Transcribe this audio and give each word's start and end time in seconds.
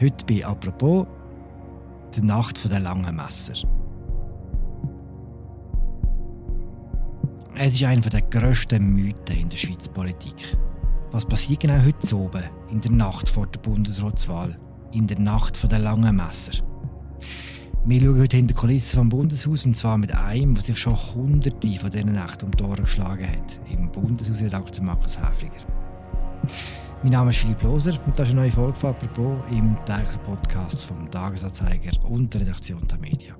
Heute 0.00 0.24
bei 0.26 0.44
«Apropos» 0.44 1.06
der 2.16 2.24
Nacht 2.24 2.70
der 2.70 2.80
langen 2.80 3.14
Messer. 3.14 3.52
Es 7.56 7.74
ist 7.74 7.84
einer 7.84 8.00
der 8.00 8.22
grössten 8.22 8.84
Mythen 8.94 9.36
in 9.36 9.48
der 9.48 9.56
Schweizer 9.56 9.92
Politik. 9.92 10.56
Was 11.12 11.26
passiert 11.26 11.60
genau 11.60 11.84
heute 11.84 12.16
oben, 12.16 12.42
in 12.70 12.80
der 12.80 12.90
Nacht 12.90 13.28
vor 13.28 13.46
der 13.46 13.60
Bundesratswahl, 13.60 14.58
in 14.90 15.06
der 15.06 15.20
Nacht 15.20 15.70
der 15.70 15.78
langen 15.78 16.16
Messer? 16.16 16.64
Wir 17.84 18.00
schauen 18.00 18.20
heute 18.20 18.36
hinter 18.36 18.54
die 18.54 18.60
Kulissen 18.60 18.96
vom 18.96 19.08
Bundeshaus 19.08 19.66
und 19.66 19.76
zwar 19.76 19.98
mit 19.98 20.12
einem, 20.12 20.54
der 20.54 20.64
sich 20.64 20.78
schon 20.78 20.96
hunderte 20.96 21.78
von 21.78 21.90
diesen 21.90 22.12
Nächten 22.12 22.46
um 22.46 22.56
die 22.56 22.64
Ohren 22.64 22.84
geschlagen 22.84 23.28
hat. 23.28 23.60
Im 23.70 23.92
Bundeshausredakteur 23.92 24.84
Markus 24.84 25.18
Häfliger. 25.18 25.60
Mein 27.02 27.10
Name 27.10 27.30
ist 27.30 27.38
Philipp 27.38 27.60
Loser 27.62 27.98
und 28.06 28.16
das 28.16 28.28
ist 28.28 28.32
eine 28.32 28.42
neue 28.42 28.50
Folge 28.52 28.78
von 28.78 28.90
«Apropos» 28.90 29.36
im 29.50 29.74
täglichen 29.84 30.22
Podcast 30.22 30.84
vom 30.84 31.10
Tagesanzeiger 31.10 31.90
und 32.08 32.32
der 32.32 32.42
Redaktion 32.42 32.86
der 32.86 32.98
Medien. 32.98 33.34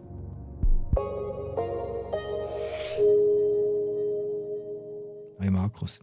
Hi 5.39 5.49
Markus. 5.49 6.01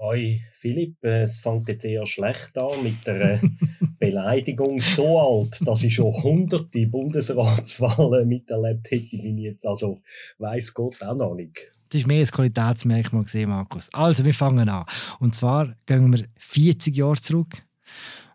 Hoi 0.00 0.40
Philipp, 0.54 0.96
es 1.04 1.38
fängt 1.38 1.68
jetzt 1.68 1.84
eher 1.84 2.06
schlecht 2.06 2.60
an 2.60 2.82
mit 2.82 3.06
der 3.06 3.40
Beleidigung. 4.00 4.80
So 4.80 5.20
alt, 5.20 5.60
dass 5.64 5.84
ich 5.84 5.94
schon 5.94 6.12
hunderte 6.24 6.88
Bundesratswahlen 6.88 8.26
miterlebt 8.26 8.90
hätte, 8.90 9.16
bin 9.16 9.38
ich 9.38 9.44
jetzt 9.44 9.64
also, 9.64 10.02
weiß 10.38 10.74
Gott 10.74 11.00
auch 11.04 11.14
noch 11.14 11.36
nicht. 11.36 11.73
Das 11.94 12.00
ist 12.00 12.08
mehr 12.08 12.22
ein 12.22 12.26
Qualitätsmerkmal 12.26 13.22
gesehen, 13.22 13.50
Markus. 13.50 13.88
Also, 13.92 14.24
wir 14.24 14.34
fangen 14.34 14.68
an. 14.68 14.84
Und 15.20 15.36
zwar 15.36 15.76
gehen 15.86 16.12
wir 16.12 16.26
40 16.38 16.96
Jahre 16.96 17.22
zurück 17.22 17.64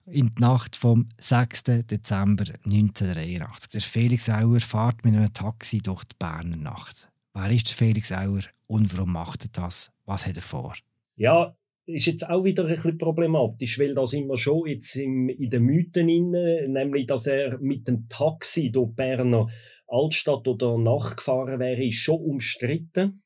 in 0.06 0.34
die 0.34 0.42
Nacht 0.42 0.78
vom 0.78 1.10
6. 1.20 1.66
Dezember 1.66 2.46
1983. 2.64 3.70
Der 3.70 3.82
Felix 3.82 4.30
Auer 4.30 4.62
fährt 4.62 5.04
mit 5.04 5.14
einem 5.14 5.34
Taxi 5.34 5.80
durch 5.80 6.06
die 6.06 6.16
Berner 6.18 6.56
Nacht. 6.56 7.10
Wer 7.34 7.52
ist 7.52 7.70
Felix 7.70 8.14
Auer 8.14 8.44
und 8.68 8.96
warum 8.96 9.12
macht 9.12 9.44
er 9.44 9.50
das? 9.52 9.92
Was 10.06 10.26
hat 10.26 10.38
er 10.38 10.42
vor? 10.42 10.76
Ja, 11.18 11.54
ist 11.86 12.06
jetzt 12.06 12.30
auch 12.30 12.46
wieder 12.46 12.64
ein 12.64 12.76
bisschen 12.76 12.98
problematisch, 12.98 13.78
weil 13.78 13.94
das 13.94 14.14
immer 14.14 14.38
schon 14.38 14.68
jetzt 14.68 14.96
im, 14.96 15.28
in 15.28 15.50
den 15.50 15.64
Mythen 15.64 16.08
inne, 16.08 16.66
nämlich, 16.70 17.08
dass 17.08 17.28
er 17.28 17.58
mit 17.60 17.90
dem 17.90 18.08
Taxi 18.08 18.72
durch 18.72 18.96
Berner 18.96 19.48
Altstadt 19.86 20.48
oder 20.48 20.78
Nacht 20.78 21.18
gefahren 21.18 21.60
wäre, 21.60 21.84
ist 21.84 21.98
schon 21.98 22.22
umstritten. 22.22 23.22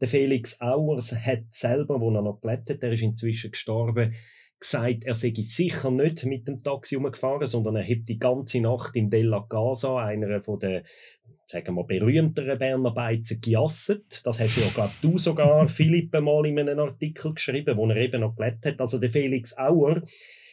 Der 0.00 0.08
Felix 0.08 0.60
Auers 0.60 1.12
hat 1.12 1.44
selber, 1.50 2.00
wo 2.00 2.10
er 2.10 2.22
noch 2.22 2.40
gelebt 2.40 2.70
hat, 2.70 2.82
er 2.82 2.92
ist 2.92 3.02
inzwischen 3.02 3.50
gestorben, 3.50 4.14
gesagt, 4.60 5.04
er 5.04 5.14
sei 5.14 5.32
sicher 5.34 5.90
nicht 5.90 6.24
mit 6.24 6.48
dem 6.48 6.62
Taxi 6.62 6.96
umgefahren, 6.96 7.46
sondern 7.46 7.76
er 7.76 7.84
hat 7.84 8.08
die 8.08 8.18
ganze 8.18 8.60
Nacht 8.60 8.96
im 8.96 9.08
Della 9.08 9.46
Casa, 9.48 10.04
einer 10.04 10.40
von 10.40 10.58
den 10.58 10.82
sagen 11.50 11.74
wir, 11.76 11.84
berühmteren 11.84 12.58
Berner 12.58 12.90
Beizen 12.90 13.40
gejasset. 13.40 14.20
Das 14.24 14.38
hast 14.38 14.58
ja, 14.58 14.68
glaube 14.74 14.92
du 15.00 15.18
sogar, 15.18 15.68
Philipp, 15.68 16.12
mal 16.20 16.46
in 16.46 16.58
einem 16.58 16.78
Artikel 16.80 17.34
geschrieben, 17.34 17.76
wo 17.76 17.88
er 17.88 17.96
eben 17.96 18.20
noch 18.20 18.36
gelebt 18.36 18.66
hat. 18.66 18.80
Also 18.80 18.98
der 18.98 19.10
Felix 19.10 19.56
Auer 19.56 20.02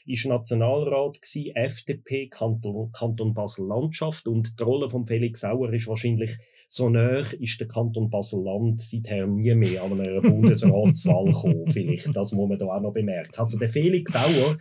ist 0.06 0.26
Nationalrat 0.26 1.22
gewesen, 1.22 1.56
FDP, 1.56 2.30
Kanton, 2.30 2.92
Kanton 2.92 3.34
Basel-Landschaft 3.34 4.28
und 4.28 4.60
die 4.60 4.64
Rolle 4.64 4.88
von 4.88 5.06
Felix 5.06 5.44
Auer 5.44 5.74
ist 5.74 5.88
wahrscheinlich 5.88 6.38
so 6.68 6.90
nah 6.90 7.20
ist 7.20 7.60
der 7.60 7.68
Kanton 7.68 8.10
Basel-Land 8.10 8.82
seither 8.82 9.28
nie 9.28 9.54
mehr 9.56 9.84
an 9.84 10.00
einer 10.00 10.22
Bundesratswahl 10.22 11.26
gekommen. 11.26 11.68
Vielleicht, 11.72 12.16
das 12.16 12.32
muss 12.32 12.50
man 12.50 12.58
da 12.58 12.66
auch 12.66 12.82
noch 12.82 12.94
bemerken. 12.94 13.38
Also 13.38 13.58
der 13.58 13.70
Felix 13.70 14.14
Sauer 14.14 14.58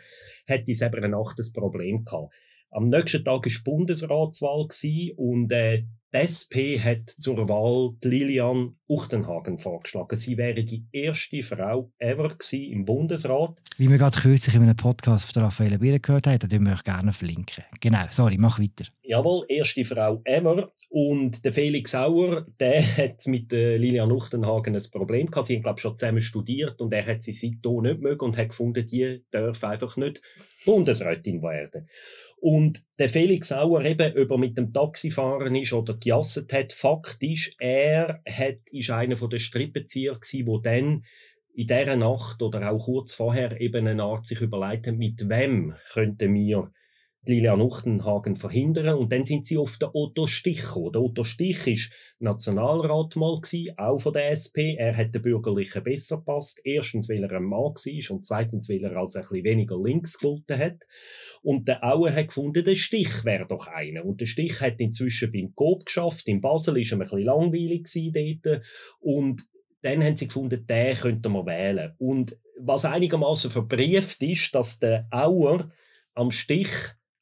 hat 0.48 0.68
in 0.68 1.10
Nacht 1.10 1.38
ein 1.38 1.52
Problem 1.52 2.04
gehabt. 2.04 2.32
Am 2.76 2.88
nächsten 2.88 3.24
Tag 3.24 3.46
war 3.46 3.62
Bundesratswahl 3.64 4.66
und 5.14 5.52
äh, 5.52 5.84
die 6.12 6.18
SP 6.18 6.74
hat 6.78 7.08
zur 7.08 7.48
Wahl 7.48 7.94
Lilian 8.02 8.74
Uchtenhagen 8.88 9.60
vorgeschlagen. 9.60 10.16
Sie 10.16 10.36
wäre 10.36 10.64
die 10.64 10.84
erste 10.90 11.44
Frau 11.44 11.92
ever 11.98 12.36
im 12.52 12.84
Bundesrat. 12.84 13.60
Wie 13.78 13.88
wir 13.88 13.98
gerade 13.98 14.18
kürzlich 14.18 14.56
in 14.56 14.62
einem 14.62 14.76
Podcast 14.76 15.32
von 15.32 15.44
Raphael 15.44 15.78
Bier 15.78 16.00
gehört 16.00 16.26
haben, 16.26 16.48
den 16.48 16.64
wir 16.64 16.72
euch 16.72 16.82
gerne 16.82 17.12
verlinken. 17.12 17.62
Genau, 17.80 18.06
sorry, 18.10 18.38
mach 18.38 18.58
weiter. 18.58 18.90
Jawohl, 19.02 19.44
erste 19.48 19.84
Frau 19.84 20.20
ever. 20.24 20.72
Und 20.88 21.44
der 21.44 21.52
Felix 21.52 21.92
Sauer, 21.92 22.44
der 22.58 22.82
hat 22.96 23.24
mit 23.26 23.52
äh, 23.52 23.76
Lilian 23.76 24.10
Uchtenhagen 24.10 24.74
ein 24.74 24.82
Problem 24.90 25.30
gehabt. 25.30 25.46
Sie 25.46 25.54
haben, 25.54 25.62
glaube 25.62 25.78
ich, 25.78 25.82
schon 25.82 25.96
zusammen 25.96 26.22
studiert 26.22 26.80
und 26.80 26.92
er 26.92 27.06
hat 27.06 27.22
sie 27.22 27.32
seitdem 27.32 27.82
nicht 27.82 28.00
mögen 28.00 28.24
und 28.24 28.36
hat 28.36 28.48
gefunden, 28.48 28.84
die 28.84 29.22
darf 29.30 29.62
einfach 29.62 29.96
nicht 29.96 30.22
Bundesrätin 30.64 31.40
werden. 31.42 31.88
Und 32.44 32.84
der 32.98 33.08
Felix 33.08 33.48
Sauer 33.48 33.82
eben, 33.86 34.14
er 34.14 34.38
mit 34.38 34.58
dem 34.58 34.70
Taxi 34.70 35.10
fahren 35.10 35.54
ist 35.54 35.72
oder 35.72 35.94
gejasset 35.94 36.52
hat, 36.52 36.74
Fakt 36.74 37.22
ist, 37.22 37.56
er 37.58 38.20
hat, 38.28 38.56
ist 38.70 38.90
einer 38.90 39.16
der 39.16 39.38
Strippenzieher 39.38 40.12
gewesen, 40.12 40.44
der 40.44 40.58
dann 40.60 41.04
in 41.54 41.66
dieser 41.66 41.96
Nacht 41.96 42.42
oder 42.42 42.70
auch 42.70 42.84
kurz 42.84 43.14
vorher 43.14 43.58
eben 43.62 43.88
eine 43.88 44.02
Art 44.02 44.26
sich 44.26 44.42
überlegt 44.42 44.86
hat, 44.86 44.94
mit 44.96 45.26
wem 45.26 45.74
könnten 45.90 46.34
wir 46.34 46.70
Lilian 47.26 47.60
Uchtenhagen 47.60 48.36
verhindern. 48.36 48.96
Und 48.96 49.12
dann 49.12 49.24
sind 49.24 49.46
sie 49.46 49.58
auf 49.58 49.78
den 49.78 49.88
Otto 49.92 50.26
Stich 50.26 50.62
gekommen. 50.62 50.92
Der 50.92 51.02
Otto 51.02 51.24
Stich 51.24 51.66
ist 51.66 51.92
Nationalrat 52.18 53.16
mal 53.16 53.40
gewesen, 53.40 53.74
auch 53.78 53.98
von 53.98 54.12
der 54.12 54.30
SP. 54.32 54.76
Er 54.78 54.96
hat 54.96 55.14
den 55.14 55.22
Bürgerlichen 55.22 55.82
besser 55.82 56.18
gepasst. 56.18 56.60
Erstens, 56.64 57.08
weil 57.08 57.22
er 57.24 57.32
ein 57.32 57.44
Mann 57.44 57.60
war 57.60 58.16
und 58.16 58.26
zweitens, 58.26 58.68
weil 58.68 58.84
er 58.84 58.96
als 58.96 59.16
ein 59.16 59.22
bisschen 59.22 59.44
weniger 59.44 59.80
links 59.82 60.18
gegolten 60.18 60.58
hat. 60.58 60.78
Und 61.42 61.68
der 61.68 61.84
Auer 61.84 62.12
hat 62.12 62.28
gefunden, 62.28 62.64
der 62.64 62.74
Stich 62.74 63.24
wäre 63.24 63.46
doch 63.46 63.66
einer. 63.66 64.04
Und 64.04 64.20
der 64.20 64.26
Stich 64.26 64.60
hat 64.60 64.80
inzwischen 64.80 65.32
beim 65.32 65.54
Coop 65.54 65.86
geschafft. 65.86 66.28
In 66.28 66.40
Basel 66.40 66.78
ist 66.78 66.92
er 66.92 66.98
ein 66.98 67.00
bisschen 67.00 67.22
langweilig 67.22 67.88
dort. 68.42 68.62
Und 69.00 69.42
dann 69.82 70.02
haben 70.02 70.16
sie 70.16 70.28
gefunden, 70.28 70.66
den 70.66 70.96
könnten 70.96 71.32
wir 71.32 71.46
wählen. 71.46 71.94
Und 71.98 72.38
was 72.58 72.84
einigermaßen 72.84 73.50
verbrieft 73.50 74.22
ist, 74.22 74.54
dass 74.54 74.78
der 74.78 75.06
Auer 75.10 75.70
am 76.14 76.30
Stich 76.30 76.70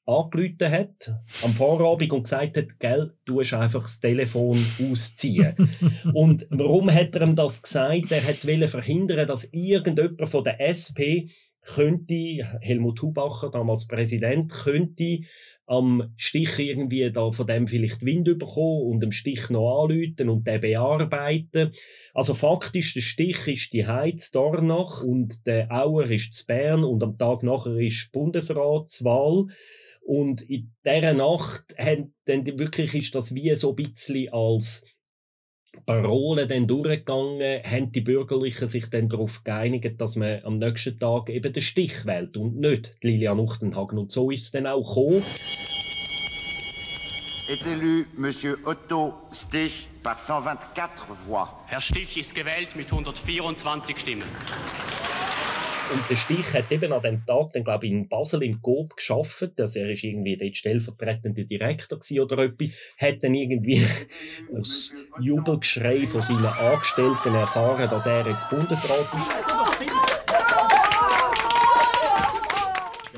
angerufen 0.06 0.70
hat 0.70 1.14
am 1.42 1.52
Vorabend 1.52 2.12
und 2.12 2.24
gesagt 2.24 2.56
hat, 2.56 2.78
gell, 2.78 3.12
du 3.24 3.40
hast 3.40 3.54
einfach 3.54 3.82
das 3.82 4.00
Telefon 4.00 4.58
ausziehen. 4.90 5.54
und 6.14 6.46
warum 6.50 6.90
hat 6.90 7.14
er 7.14 7.22
ihm 7.22 7.36
das 7.36 7.62
gesagt? 7.62 8.10
Er 8.10 8.24
wollte 8.24 8.68
verhindern, 8.68 9.28
dass 9.28 9.48
irgendjemand 9.52 10.28
von 10.28 10.44
der 10.44 10.60
SP 10.60 11.30
könnte, 11.64 12.58
Helmut 12.60 13.00
Hubacher, 13.02 13.50
damals 13.50 13.86
Präsident, 13.86 14.50
könnte 14.50 15.20
am 15.66 16.12
Stich 16.16 16.58
irgendwie 16.58 17.10
da 17.12 17.30
von 17.30 17.46
dem 17.46 17.68
vielleicht 17.68 18.04
Wind 18.04 18.24
bekommen 18.24 18.82
und 18.90 19.04
am 19.04 19.12
Stich 19.12 19.48
noch 19.48 19.84
anlüten 19.84 20.28
und 20.28 20.46
den 20.46 20.60
bearbeiten. 20.60 21.72
Also 22.12 22.34
faktisch, 22.34 22.94
der 22.94 23.00
Stich 23.00 23.46
ist 23.46 23.72
die 23.72 23.86
Heiz 23.86 24.32
Dornach 24.32 25.04
und 25.04 25.46
der 25.46 25.70
Auer 25.70 26.10
ist 26.10 26.34
zu 26.34 26.46
Bern 26.46 26.82
und 26.82 27.02
am 27.02 27.16
Tag 27.16 27.44
nachher 27.44 27.76
ist 27.76 28.10
Bundesratswahl. 28.12 29.46
Und 30.04 30.42
in 30.42 30.72
dieser 30.84 31.14
Nacht 31.14 31.74
haben, 31.78 32.14
dann 32.26 32.44
wirklich 32.58 32.94
ist 32.94 33.14
das 33.14 33.34
wie 33.34 33.54
so 33.56 33.70
ein 33.70 33.76
bisschen 33.76 34.32
als 34.32 34.84
Parole 35.86 36.46
dann 36.46 36.66
durchgegangen, 36.66 37.62
haben 37.64 37.92
die 37.92 38.02
Bürgerlichen 38.02 38.68
sich 38.68 38.90
dann 38.90 39.08
darauf 39.08 39.42
geeinigt, 39.42 40.00
dass 40.00 40.16
man 40.16 40.44
am 40.44 40.58
nächsten 40.58 40.98
Tag 40.98 41.30
eben 41.30 41.52
den 41.52 41.62
Stich 41.62 42.04
wählt 42.04 42.36
und 42.36 42.58
nicht 42.58 42.98
Lilian 43.02 43.38
Uchtenhagen. 43.38 43.98
Und 43.98 44.12
so 44.12 44.30
ist 44.30 44.44
es 44.44 44.50
dann 44.52 44.66
auch 44.66 44.86
gekommen. 44.86 45.22
Est 47.48 47.66
élu 47.66 48.04
Monsieur 48.16 48.56
Otto 48.64 49.14
Stich 49.32 49.88
par 50.02 50.16
124 50.16 51.08
voix. 51.26 51.48
Herr 51.66 51.80
Stich 51.80 52.16
ist 52.16 52.34
gewählt 52.34 52.76
mit 52.76 52.90
124 52.90 53.98
Stimmen. 53.98 54.28
Und 55.92 56.08
der 56.08 56.16
Stich 56.16 56.54
hat 56.54 56.72
eben 56.72 56.90
an 56.92 57.02
dem 57.02 57.26
Tag, 57.26 57.52
dann 57.52 57.64
glaube 57.64 57.86
ich, 57.86 57.92
in 57.92 58.08
Basel 58.08 58.42
im 58.42 58.62
Coop 58.62 58.96
geschafft. 58.96 59.60
Also 59.60 59.80
er 59.80 59.90
ist 59.90 60.02
irgendwie 60.02 60.38
dort 60.38 60.56
stellvertretender 60.56 61.44
Direktor 61.44 61.98
oder 62.20 62.38
etwas. 62.38 62.78
Hat 62.98 63.22
dann 63.22 63.34
irgendwie 63.34 63.82
aus 64.58 64.94
Jubelgeschrei 65.20 66.06
von 66.06 66.22
seinen 66.22 66.46
Angestellten 66.46 67.34
erfahren, 67.34 67.90
dass 67.90 68.06
er 68.06 68.26
jetzt 68.26 68.48
Bundesrat 68.48 69.06
ist. 69.18 69.62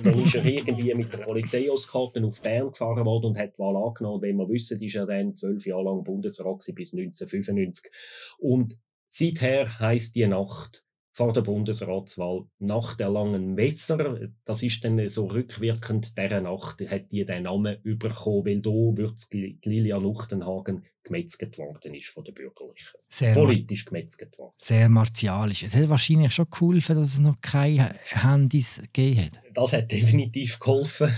dann 0.02 0.18
ist 0.18 0.34
er 0.34 0.44
irgendwie 0.44 0.94
mit 0.94 1.12
der 1.12 1.18
Polizeiauskarte 1.18 2.22
auf 2.24 2.42
Bern 2.42 2.70
gefahren 2.70 3.04
worden 3.06 3.26
und 3.26 3.38
hat 3.38 3.54
die 3.54 3.58
Wahl 3.58 3.76
angenommen. 3.76 4.16
Und 4.16 4.22
wie 4.22 4.32
wir 4.32 4.48
wissen, 4.48 4.82
ist 4.82 4.96
er 4.96 5.06
dann 5.06 5.34
zwölf 5.36 5.64
Jahre 5.64 5.84
lang 5.84 6.04
Bundesrat 6.04 6.58
bis 6.74 6.92
1995. 6.92 7.90
Und 8.38 8.78
seither 9.08 9.78
heisst 9.78 10.14
die 10.16 10.26
Nacht 10.26 10.84
vor 11.14 11.32
der 11.32 11.42
Bundesratswahl 11.42 12.44
nach 12.58 12.96
der 12.96 13.08
langen 13.08 13.54
Messer. 13.54 14.18
Das 14.44 14.64
ist 14.64 14.84
dann 14.84 15.08
so 15.08 15.26
rückwirkend 15.26 16.18
dieser 16.18 16.40
Nacht, 16.40 16.80
hat 16.90 17.12
die 17.12 17.24
den 17.24 17.44
Namen 17.44 17.78
bekommen, 17.84 18.44
weil 18.44 18.60
da 18.60 18.70
wird 18.70 19.28
Lilian 19.64 20.04
Uchtenhagen 20.04 20.84
gemetzelt 21.04 21.56
worden 21.56 21.94
ist 21.94 22.08
von 22.08 22.24
den 22.24 22.34
Bürgerlichen. 22.34 22.98
Sehr 23.08 23.32
Politisch 23.32 23.84
gemetzelt 23.84 24.36
worden. 24.36 24.54
Sehr 24.58 24.88
martialisch. 24.88 25.62
Es 25.62 25.76
hat 25.76 25.88
wahrscheinlich 25.88 26.32
schon 26.32 26.50
geholfen, 26.50 26.96
dass 26.96 27.14
es 27.14 27.20
noch 27.20 27.40
keine 27.40 27.94
Handys 28.10 28.82
gegeben 28.92 29.26
hat. 29.26 29.42
Das 29.54 29.72
hat 29.72 29.92
definitiv 29.92 30.58
geholfen. 30.58 31.14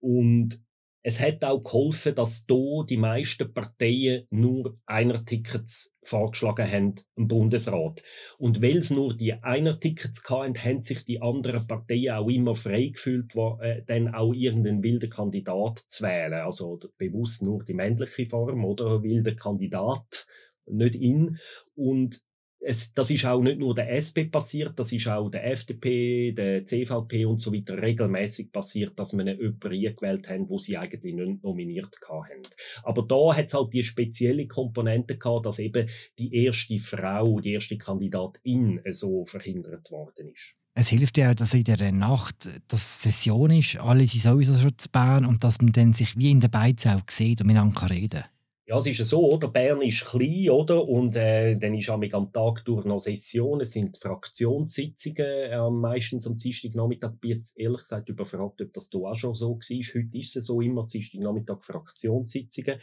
Und 0.00 0.58
es 1.04 1.20
hat 1.20 1.44
auch 1.44 1.62
geholfen, 1.62 2.14
dass 2.14 2.44
hier 2.48 2.84
die 2.88 2.96
meisten 2.96 3.52
Parteien 3.52 4.26
nur 4.30 4.78
Einer-Tickets 4.86 5.92
vorgeschlagen 6.04 6.70
haben 6.70 6.94
im 7.16 7.28
Bundesrat. 7.28 8.02
Und 8.38 8.62
weil 8.62 8.78
es 8.78 8.90
nur 8.90 9.16
die 9.16 9.32
Einer-Tickets 9.32 10.22
hatten, 10.28 10.56
haben 10.56 10.82
sich 10.82 11.04
die 11.04 11.20
anderen 11.20 11.66
Parteien 11.66 12.14
auch 12.14 12.28
immer 12.28 12.54
frei 12.54 12.90
gefühlt, 12.92 13.34
wo, 13.34 13.58
äh, 13.60 13.82
dann 13.86 14.14
auch 14.14 14.32
irgendeinen 14.32 14.82
wilden 14.82 15.10
Kandidat 15.10 15.78
zu 15.78 16.04
wählen. 16.04 16.34
Also 16.34 16.78
bewusst 16.98 17.42
nur 17.42 17.64
die 17.64 17.74
männliche 17.74 18.26
Form 18.26 18.64
oder 18.64 19.02
wilder 19.02 19.34
Kandidat, 19.34 20.26
nicht 20.66 20.94
in. 20.94 21.38
Und 21.74 22.22
es, 22.64 22.94
das 22.94 23.10
ist 23.10 23.24
auch 23.24 23.42
nicht 23.42 23.58
nur 23.58 23.74
der 23.74 23.90
SP 23.90 24.30
passiert, 24.30 24.78
das 24.78 24.92
ist 24.92 25.08
auch 25.08 25.30
der 25.30 25.50
FDP, 25.50 26.32
der 26.32 26.64
CVP 26.64 27.26
und 27.26 27.38
so 27.38 27.52
weiter 27.52 27.80
regelmäßig 27.80 28.52
passiert, 28.52 28.98
dass 28.98 29.12
man 29.12 29.26
jemanden 29.26 29.60
gewählt 29.60 30.28
haben, 30.28 30.48
wo 30.48 30.58
sie 30.58 30.76
eigentlich 30.76 31.14
nicht 31.14 31.42
nominiert 31.42 31.98
haben. 32.08 32.42
Aber 32.84 33.02
da 33.02 33.36
hat 33.36 33.46
es 33.46 33.54
halt 33.54 33.72
die 33.72 33.82
spezielle 33.82 34.46
Komponente 34.46 35.18
gehabt, 35.18 35.46
dass 35.46 35.58
eben 35.58 35.88
die 36.18 36.34
erste 36.44 36.78
Frau, 36.78 37.40
die 37.40 37.54
erste 37.54 37.76
Kandidatin 37.78 38.80
so 38.90 39.24
verhindert 39.24 39.90
worden 39.90 40.28
ist. 40.28 40.54
Es 40.74 40.88
hilft 40.88 41.18
ja 41.18 41.30
auch, 41.30 41.34
dass 41.34 41.52
in 41.52 41.64
der 41.64 41.92
Nacht 41.92 42.48
dass 42.68 43.02
Session 43.02 43.50
ist, 43.50 43.76
alle 43.76 44.06
sind 44.06 44.22
sowieso 44.22 44.56
schon 44.56 44.78
zu 44.78 44.88
Bern 44.88 45.26
und 45.26 45.44
dass 45.44 45.60
man 45.60 45.72
dann 45.72 45.92
sich 45.92 46.16
wie 46.16 46.30
in 46.30 46.40
der 46.40 46.48
Beiz 46.48 46.86
auch 46.86 47.02
sieht 47.10 47.42
und 47.42 47.48
miteinander 47.48 47.90
reden 47.90 48.22
kann. 48.22 48.30
Ja, 48.72 48.78
es 48.78 48.86
ist 48.86 49.00
ja 49.00 49.04
so, 49.04 49.30
oder? 49.30 49.48
Bern 49.48 49.82
ist 49.82 50.06
klein, 50.06 50.48
oder? 50.48 50.88
Und 50.88 51.14
äh, 51.14 51.58
dann 51.58 51.74
ist 51.74 51.90
am 51.90 52.32
Tag 52.32 52.64
durch 52.64 52.86
noch 52.86 53.00
Session. 53.00 53.60
Es 53.60 53.72
sind 53.72 53.98
Fraktionssitzungen, 53.98 55.26
äh, 55.26 55.70
meistens 55.70 56.26
am 56.26 56.38
Dienstagnachmittag. 56.38 57.20
Bin 57.20 57.32
jetzt 57.32 57.58
ehrlich 57.58 57.82
gesagt 57.82 58.08
überfragt, 58.08 58.62
ob 58.62 58.72
das 58.72 58.88
hier 58.90 59.02
auch 59.02 59.14
schon 59.14 59.34
so 59.34 59.50
war. 59.50 59.60
Heute 59.60 60.18
ist 60.18 60.36
es 60.36 60.46
so 60.46 60.62
immer, 60.62 60.86
Dienstagnachmittag 60.86 61.62
Fraktionssitzungen. 61.62 62.80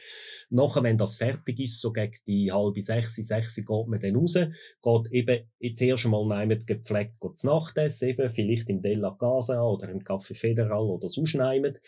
Nachher, 0.52 0.84
wenn 0.84 1.00
das 1.00 1.18
fertig 1.18 1.60
ist, 1.60 1.82
so 1.82 1.92
gegen 1.92 2.18
die 2.28 2.52
halbe 2.52 2.84
sechs, 2.84 3.16
sechs 3.16 3.56
geht 3.56 3.88
man 3.88 4.00
dann 4.00 4.16
raus, 4.16 4.36
geht 4.36 5.12
eben 5.12 5.46
jetzt 5.60 5.82
erst 5.82 6.06
einmal 6.06 6.46
nehmen, 6.46 6.68
gepflegt 6.68 7.16
zu 7.34 7.48
Nachtessen, 7.48 8.10
eben 8.10 8.30
vielleicht 8.30 8.70
im 8.70 8.80
Della 8.84 9.18
Casa 9.20 9.60
oder 9.64 9.90
im 9.90 10.04
Café 10.04 10.38
Federal 10.38 10.84
oder 10.84 11.10
sonst 11.10 11.34
nehmen. 11.34 11.80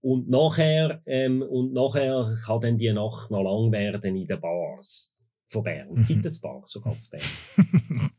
Und 0.00 0.28
nachher, 0.28 1.02
ähm, 1.06 1.42
und 1.42 1.72
nachher 1.72 2.36
kann 2.44 2.60
dann 2.60 2.78
die 2.78 2.92
Nacht 2.92 3.30
noch 3.30 3.42
lang 3.42 3.72
werden 3.72 4.16
in 4.16 4.26
den 4.26 4.40
Bars 4.40 5.14
von 5.48 5.64
Bern. 5.64 5.92
Mhm. 5.92 6.06
Gibt 6.06 6.26
es 6.26 6.40
Bars, 6.40 6.70
so 6.70 6.80
ganz 6.80 7.08
Bern. 7.08 7.22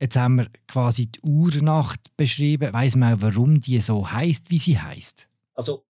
Jetzt 0.00 0.16
haben 0.16 0.36
wir 0.36 0.48
quasi 0.66 1.06
die 1.06 1.20
Urnacht 1.22 2.16
beschrieben. 2.16 2.72
Weiß 2.72 2.96
man 2.96 3.14
auch, 3.14 3.22
warum 3.22 3.60
die 3.60 3.78
so 3.78 4.10
heißt, 4.10 4.50
wie 4.50 4.58
sie 4.58 4.78
heißt? 4.78 5.28
Also 5.54 5.84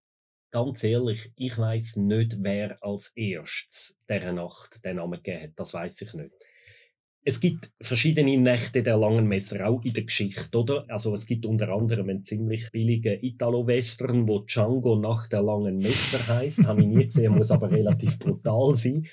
ganz 0.50 0.84
ehrlich, 0.84 1.32
ich 1.36 1.58
weiß 1.58 1.96
nicht, 1.96 2.36
wer 2.40 2.80
als 2.82 3.08
erstes 3.16 3.98
dieser 4.08 4.32
Nacht 4.32 4.84
den 4.84 4.96
Namen 4.96 5.22
gegeben 5.22 5.44
hat. 5.44 5.52
Das 5.56 5.74
weiß 5.74 6.02
ich 6.02 6.14
nicht 6.14 6.30
es 7.26 7.40
gibt 7.40 7.70
verschiedene 7.80 8.36
Nächte 8.36 8.82
der 8.82 8.98
langen 8.98 9.26
Messer 9.26 9.66
auch 9.66 9.82
in 9.82 9.94
der 9.94 10.04
Geschichte, 10.04 10.58
oder? 10.58 10.84
Also 10.88 11.14
es 11.14 11.26
gibt 11.26 11.46
unter 11.46 11.70
anderem 11.70 12.10
einen 12.10 12.22
ziemlich 12.22 12.70
billigen 12.70 13.18
Italo-Western, 13.22 14.28
wo 14.28 14.40
Django 14.40 14.96
nach 14.96 15.28
der 15.28 15.42
langen 15.42 15.78
Messer 15.78 16.34
heißt. 16.34 16.66
Habe 16.66 16.82
ich 16.82 16.86
nie 16.86 17.04
gesehen, 17.06 17.34
muss 17.34 17.50
aber 17.50 17.70
relativ 17.70 18.18
brutal 18.18 18.74
sein. 18.74 19.06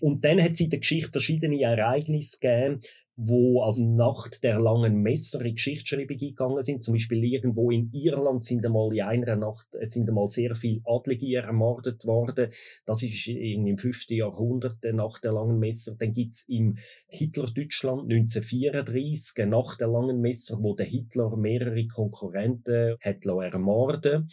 Und 0.00 0.24
dann 0.26 0.42
hat 0.42 0.52
es 0.52 0.60
in 0.60 0.70
der 0.70 0.80
Geschichte 0.80 1.12
verschiedene 1.12 1.58
Ereignisse 1.58 2.38
gegeben, 2.38 2.80
wo 3.16 3.62
als 3.62 3.78
Nacht 3.78 4.42
der 4.42 4.58
langen 4.58 5.02
Messer 5.02 5.44
in 5.44 5.54
Geschichtsschreibung 5.54 6.16
gegangen 6.16 6.62
sind. 6.62 6.82
Zum 6.82 6.94
Beispiel 6.94 7.22
irgendwo 7.22 7.70
in 7.70 7.90
Irland 7.92 8.44
sind 8.44 8.64
einmal 8.66 8.92
in 8.92 9.02
einer 9.02 9.36
Nacht 9.36 9.68
sind 9.82 10.08
einmal 10.08 10.28
sehr 10.28 10.54
viele 10.54 10.80
Adlige 10.84 11.38
ermordet 11.38 12.04
worden. 12.04 12.50
Das 12.86 13.02
ist 13.02 13.26
im 13.28 13.78
5. 13.78 14.10
Jahrhundert 14.10 14.82
der 14.82 14.94
Nacht 14.94 15.24
der 15.24 15.32
langen 15.32 15.58
Messer. 15.58 15.94
Dann 15.98 16.12
gibt's 16.12 16.44
im 16.48 16.76
Hitler-Deutschland 17.06 18.10
1934 18.10 19.46
Nacht 19.46 19.80
der 19.80 19.88
langen 19.88 20.20
Messer, 20.20 20.58
wo 20.60 20.74
der 20.74 20.86
Hitler 20.86 21.36
mehrere 21.36 21.86
Konkurrenten 21.86 22.96
hat 23.00 23.24
ermorden 23.24 24.28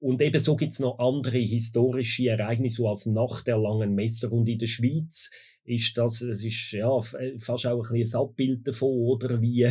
und 0.00 0.22
ebenso 0.22 0.56
gibt's 0.56 0.78
noch 0.78 0.98
andere 0.98 1.38
historische 1.38 2.28
Ereignisse, 2.28 2.86
als 2.86 3.06
Nacht 3.06 3.46
der 3.46 3.58
langen 3.58 3.94
Messer. 3.94 4.32
Und 4.32 4.48
in 4.48 4.58
der 4.58 4.68
Schweiz 4.68 5.30
ist 5.64 5.98
das, 5.98 6.22
es 6.22 6.44
ist 6.44 6.72
ja 6.72 7.00
fast 7.38 7.66
auch 7.66 7.90
ein, 7.90 8.02
ein 8.02 8.14
Abbild 8.14 8.66
davon, 8.66 8.90
oder 8.90 9.42
wie, 9.42 9.68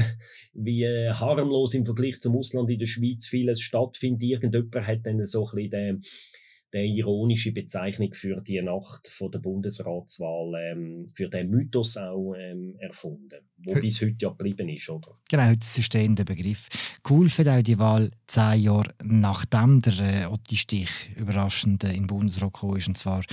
wie 0.54 0.86
harmlos 0.86 1.74
im 1.74 1.86
Vergleich 1.86 2.20
zum 2.20 2.36
Ausland 2.36 2.70
in 2.70 2.80
der 2.80 2.86
Schweiz 2.88 3.28
vieles 3.28 3.62
stattfindet. 3.62 4.24
Irgendjemand 4.24 4.88
hat 4.88 5.06
dann 5.06 5.26
so 5.26 5.48
ein 5.48 5.56
bisschen 5.56 5.72
den, 5.72 6.04
der 6.78 6.86
ironische 6.86 7.52
Bezeichnung 7.52 8.14
für 8.14 8.40
die 8.42 8.62
Nacht 8.62 9.08
von 9.08 9.32
der 9.32 9.40
Bundesratswahl, 9.40 10.54
ähm, 10.72 11.08
für 11.16 11.28
den 11.28 11.50
Mythos 11.50 11.98
auch 11.98 12.36
ähm, 12.36 12.76
erfunden, 12.78 13.40
wo 13.58 13.74
He 13.74 13.82
bis 13.82 14.02
heute 14.02 14.16
ja 14.20 14.30
geblieben 14.30 14.70
ist, 14.70 14.88
oder? 14.88 15.18
Genau, 15.28 15.46
heute 15.46 15.66
ist 15.66 15.94
der 15.94 16.24
Begriff. 16.24 16.68
Cool 17.10 17.30
finde 17.30 17.54
auch 17.54 17.64
die 17.64 17.80
Wahl 17.80 18.12
zehn 18.28 18.62
Jahre 18.62 18.94
nachdem 19.04 19.82
der 19.82 19.94
äh, 20.00 20.26
Otti 20.26 20.56
Stich 20.56 21.10
überraschend 21.16 21.84
äh, 21.84 21.90
in 21.90 22.04
den 22.04 22.08
Bundesrat 22.08 22.54
gekommen 22.54 22.78
ist, 22.78 22.88
und 22.88 22.98
zwar, 22.98 23.24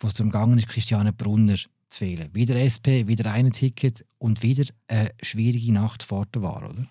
wo 0.00 0.08
es 0.08 0.14
darum 0.14 0.32
gegangen 0.32 0.56
ist, 0.56 0.68
Christiane 0.68 1.12
Brunner 1.12 1.56
zu 1.90 2.04
wählen. 2.06 2.30
Wieder 2.32 2.56
SP, 2.56 3.04
wieder 3.06 3.30
ein 3.30 3.52
Ticket 3.52 4.06
und 4.16 4.42
wieder 4.42 4.64
eine 4.86 5.10
schwierige 5.22 5.72
Nacht 5.72 6.02
vor 6.02 6.24
der 6.32 6.40
Wahl, 6.40 6.64
oder? 6.64 6.88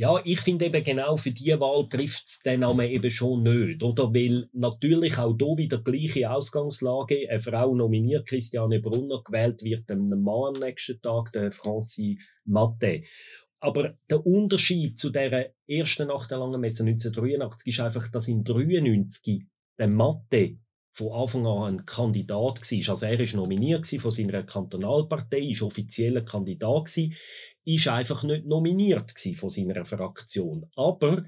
Ja, 0.00 0.18
ich 0.24 0.40
finde 0.40 0.64
eben 0.64 0.82
genau 0.82 1.18
für 1.18 1.30
diese 1.30 1.60
Wahl 1.60 1.86
trifft 1.86 2.26
es 2.26 2.38
den 2.38 2.60
Namen 2.60 2.88
eben 2.88 3.10
schon 3.10 3.42
nicht, 3.42 3.82
oder? 3.82 4.04
Weil 4.14 4.48
natürlich 4.54 5.18
auch 5.18 5.36
hier 5.38 5.58
wieder 5.58 5.82
gleiche 5.82 6.30
Ausgangslage. 6.30 7.28
Eine 7.28 7.38
Frau 7.38 7.74
nominiert, 7.74 8.26
Christiane 8.26 8.80
Brunner, 8.80 9.22
gewählt 9.22 9.62
wird 9.62 9.90
ein 9.90 10.08
Mann 10.08 10.54
am 10.54 10.62
nächsten 10.62 11.02
Tag, 11.02 11.32
der 11.32 11.52
Francis 11.52 12.16
Matte. 12.46 13.02
Aber 13.60 13.92
der 14.08 14.24
Unterschied 14.24 14.98
zu 14.98 15.10
der 15.10 15.52
ersten 15.68 16.08
Nacht 16.08 16.30
der 16.30 16.38
langen 16.38 16.62
Messe 16.62 16.82
1983 16.82 17.68
ist 17.68 17.80
einfach, 17.80 18.10
dass 18.10 18.26
im 18.28 18.42
93 18.42 19.44
der 19.78 19.88
Matte 19.88 20.56
von 20.92 21.12
Anfang 21.12 21.46
an 21.46 21.74
ein 21.74 21.84
Kandidat 21.84 22.60
war. 22.62 22.90
Also 22.90 23.06
er 23.06 23.18
war 23.18 23.36
nominiert 23.36 23.86
von 23.86 24.10
seiner 24.10 24.44
Kantonalpartei, 24.44 25.50
ist 25.50 25.60
offizieller 25.62 26.22
Kandidat 26.22 26.90
ist 27.64 27.88
einfach 27.88 28.22
nicht 28.24 28.46
nominiert 28.46 29.14
von 29.36 29.50
seiner 29.50 29.84
Fraktion. 29.84 30.66
Aber 30.74 31.24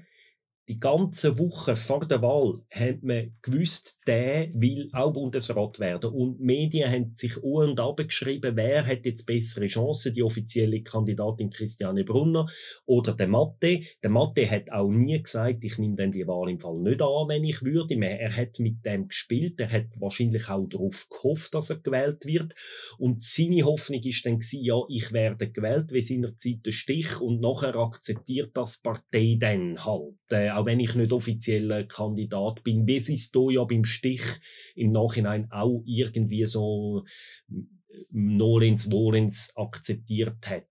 die 0.69 0.79
ganze 0.79 1.37
Woche 1.39 1.75
vor 1.75 2.07
der 2.07 2.21
Wahl 2.21 2.61
hat 2.71 3.03
man 3.03 3.35
gewusst, 3.41 3.99
der 4.07 4.49
will 4.53 4.89
auch 4.93 5.11
Bundesrat 5.11 5.79
werden. 5.79 6.11
Und 6.11 6.39
die 6.39 6.43
Medien 6.43 6.89
haben 6.89 7.13
sich 7.15 7.37
um 7.43 7.53
und 7.53 7.79
abgeschrieben, 7.79 8.55
wer 8.55 8.85
hat 8.85 9.05
jetzt 9.05 9.25
bessere 9.25 9.67
Chancen, 9.67 10.13
die 10.13 10.23
offizielle 10.23 10.81
Kandidatin 10.81 11.49
Christiane 11.49 12.05
Brunner 12.05 12.47
oder 12.85 13.13
der 13.13 13.27
Matte. 13.27 13.81
Der 14.01 14.09
Matte 14.09 14.49
hat 14.49 14.71
auch 14.71 14.89
nie 14.89 15.21
gesagt, 15.21 15.63
ich 15.65 15.77
nehme 15.77 15.97
dann 15.97 16.11
die 16.13 16.27
Wahl 16.27 16.49
im 16.49 16.59
Fall 16.59 16.77
nicht 16.77 17.01
an, 17.01 17.27
wenn 17.27 17.43
ich 17.43 17.63
würde. 17.63 17.95
Er 17.95 18.35
hat 18.35 18.59
mit 18.59 18.85
dem 18.85 19.09
gespielt, 19.09 19.59
er 19.59 19.71
hat 19.71 19.87
wahrscheinlich 19.99 20.49
auch 20.49 20.67
darauf 20.67 21.09
gehofft, 21.09 21.53
dass 21.53 21.71
er 21.71 21.79
gewählt 21.79 22.25
wird. 22.25 22.55
Und 22.97 23.21
seine 23.21 23.63
Hoffnung 23.63 24.01
ist 24.01 24.25
dann 24.25 24.39
gewesen, 24.39 24.63
ja, 24.63 24.81
ich 24.87 25.11
werde 25.11 25.51
gewählt, 25.51 25.91
wie 25.91 26.01
seinerzeit 26.01 26.65
der 26.65 26.71
Stich 26.71 27.19
und 27.19 27.41
nachher 27.41 27.75
akzeptiert 27.75 28.55
das 28.55 28.77
Partei 28.77 29.37
dann 29.39 29.83
halt. 29.83 30.15
Äh, 30.33 30.49
auch 30.51 30.65
wenn 30.65 30.79
ich 30.79 30.95
nicht 30.95 31.13
offizieller 31.13 31.83
Kandidat 31.83 32.63
bin, 32.63 32.87
wie 32.87 32.97
es 32.97 33.07
hier 33.07 33.51
ja 33.51 33.63
beim 33.63 33.85
Stich 33.85 34.23
im 34.75 34.91
Nachhinein 34.91 35.51
auch 35.51 35.83
irgendwie 35.85 36.45
so 36.45 37.05
Nolens 38.11 38.91
Wohlens 38.91 39.53
akzeptiert 39.55 40.49
hat. 40.49 40.67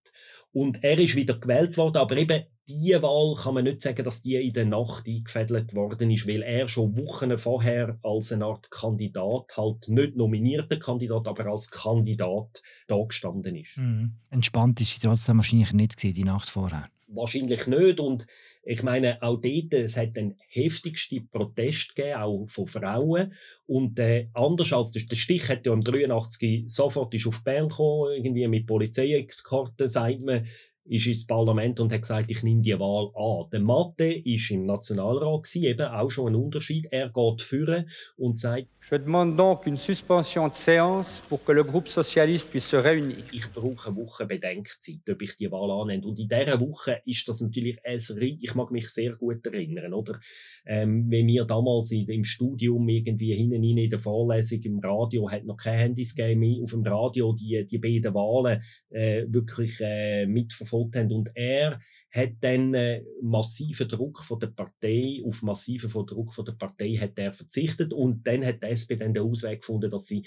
Und 0.52 0.82
er 0.84 0.98
ist 0.98 1.16
wieder 1.16 1.38
gewählt 1.38 1.76
worden, 1.76 1.96
aber 1.96 2.16
eben 2.16 2.44
diese 2.68 3.02
Wahl 3.02 3.34
kann 3.42 3.54
man 3.54 3.64
nicht 3.64 3.82
sagen, 3.82 4.04
dass 4.04 4.22
die 4.22 4.36
in 4.36 4.52
der 4.52 4.64
Nacht 4.64 5.06
eingefädelt 5.06 5.74
worden 5.74 6.10
ist, 6.10 6.28
weil 6.28 6.42
er 6.42 6.68
schon 6.68 6.96
Wochen 6.96 7.36
vorher 7.36 7.98
als 8.02 8.32
eine 8.32 8.44
Art 8.44 8.70
Kandidat, 8.70 9.56
halt 9.56 9.88
nicht 9.88 10.16
nominierter 10.16 10.78
Kandidat, 10.78 11.26
aber 11.26 11.46
als 11.46 11.70
Kandidat 11.70 12.62
da 12.86 13.02
gestanden 13.02 13.56
ist. 13.56 13.76
Mhm. 13.76 14.12
Entspannt 14.30 14.80
ist 14.80 15.00
sie 15.00 15.06
trotzdem 15.06 15.38
wahrscheinlich 15.38 15.72
nicht 15.72 15.96
gewesen, 15.96 16.14
die 16.14 16.24
Nacht 16.24 16.48
vorher. 16.50 16.88
Wahrscheinlich 17.14 17.66
nicht 17.66 18.00
und 18.00 18.26
ich 18.64 18.82
meine, 18.84 19.20
auch 19.22 19.40
dort, 19.40 19.74
es 19.74 19.96
hat 19.96 20.16
den 20.16 20.36
heftigsten 20.48 21.28
Protest 21.28 21.96
gegeben, 21.96 22.20
auch 22.20 22.46
von 22.46 22.68
Frauen. 22.68 23.34
Und 23.66 23.98
äh, 23.98 24.28
anders 24.34 24.72
als 24.72 24.92
der, 24.92 25.02
der 25.02 25.16
Stich 25.16 25.48
hat 25.48 25.66
ja 25.66 25.72
im 25.72 25.82
83 25.82 26.64
sofort 26.66 27.12
ist 27.14 27.26
auf 27.26 27.42
Bern 27.42 27.68
gekommen, 27.68 28.12
irgendwie 28.14 28.46
mit 28.46 28.66
Polizeiexkorten, 28.66 29.88
sagt 29.88 30.20
man, 30.20 30.46
ist 30.84 31.06
ins 31.06 31.26
Parlament 31.26 31.80
und 31.80 31.92
hat 31.92 32.02
gesagt, 32.02 32.30
ich 32.30 32.42
nehme 32.42 32.62
die 32.62 32.78
Wahl 32.78 33.10
an. 33.14 33.48
Der 33.52 33.60
Mathe 33.60 34.12
ist 34.12 34.50
im 34.50 34.64
Nationalrat 34.64 35.44
gewesen, 35.44 35.64
eben 35.64 35.86
auch 35.86 36.10
schon 36.10 36.32
ein 36.32 36.34
Unterschied. 36.34 36.88
Er 36.90 37.08
geht 37.08 37.42
führen 37.42 37.88
und 38.16 38.38
sagt, 38.38 38.68
Je 38.90 38.98
demande 38.98 39.36
donc 39.36 39.66
une 39.66 39.76
suspension 39.76 40.48
de 40.48 40.54
séance 40.54 41.22
pour 41.28 41.44
que 41.44 41.52
le 41.52 41.62
groupe 41.62 41.86
socialiste 41.86 42.50
puisse 42.50 42.70
se 42.70 42.76
réunir. 42.76 43.16
Ich 43.32 43.48
brauche 43.52 43.88
eine 43.88 43.96
Woche 43.96 44.26
Bedenkzeit, 44.26 45.08
ob 45.08 45.22
ich 45.22 45.36
die 45.36 45.52
Wahl 45.52 45.70
annehme. 45.70 46.04
Und 46.04 46.18
in 46.18 46.28
dieser 46.28 46.60
Woche 46.60 47.00
ist 47.06 47.28
das 47.28 47.40
natürlich 47.40 47.78
ein 47.84 48.00
Ich 48.40 48.54
mag 48.56 48.72
mich 48.72 48.88
sehr 48.88 49.12
gut 49.12 49.46
erinnern, 49.46 49.94
oder? 49.94 50.18
Ähm, 50.66 51.08
wenn 51.08 51.28
wir 51.28 51.44
damals 51.44 51.92
in, 51.92 52.08
im 52.08 52.24
Studium 52.24 52.88
irgendwie 52.88 53.34
hinten 53.34 53.62
in 53.62 53.88
der 53.88 54.00
Vorlesung 54.00 54.60
im 54.62 54.80
Radio, 54.80 55.30
hat 55.30 55.44
noch 55.44 55.56
kein 55.56 55.78
Handys 55.78 56.16
gegeben, 56.16 56.64
auf 56.64 56.72
dem 56.72 56.82
Radio 56.82 57.32
die, 57.34 57.64
die 57.64 57.78
beiden 57.78 58.14
Wahlen 58.14 58.62
äh, 58.90 59.26
wirklich 59.28 59.80
äh, 59.80 60.26
mitverfolgt 60.26 60.71
haben. 60.72 61.12
Und 61.12 61.30
er 61.34 61.80
hat 62.10 62.32
dann 62.40 62.74
äh, 62.74 63.02
massiven 63.22 63.88
Druck 63.88 64.20
von 64.20 64.38
der 64.38 64.48
Partei, 64.48 65.22
auf 65.24 65.42
massiven 65.42 65.90
Druck 65.90 66.34
von 66.34 66.44
der 66.44 66.52
Partei 66.52 66.96
hat 66.96 67.18
er 67.18 67.32
verzichtet 67.32 67.92
und 67.92 68.26
dann 68.26 68.44
hat 68.44 68.62
die 68.62 68.66
SP 68.68 68.96
dann 68.96 69.14
den 69.14 69.22
Ausweg 69.22 69.60
gefunden, 69.60 69.90
dass 69.90 70.06
sie 70.06 70.26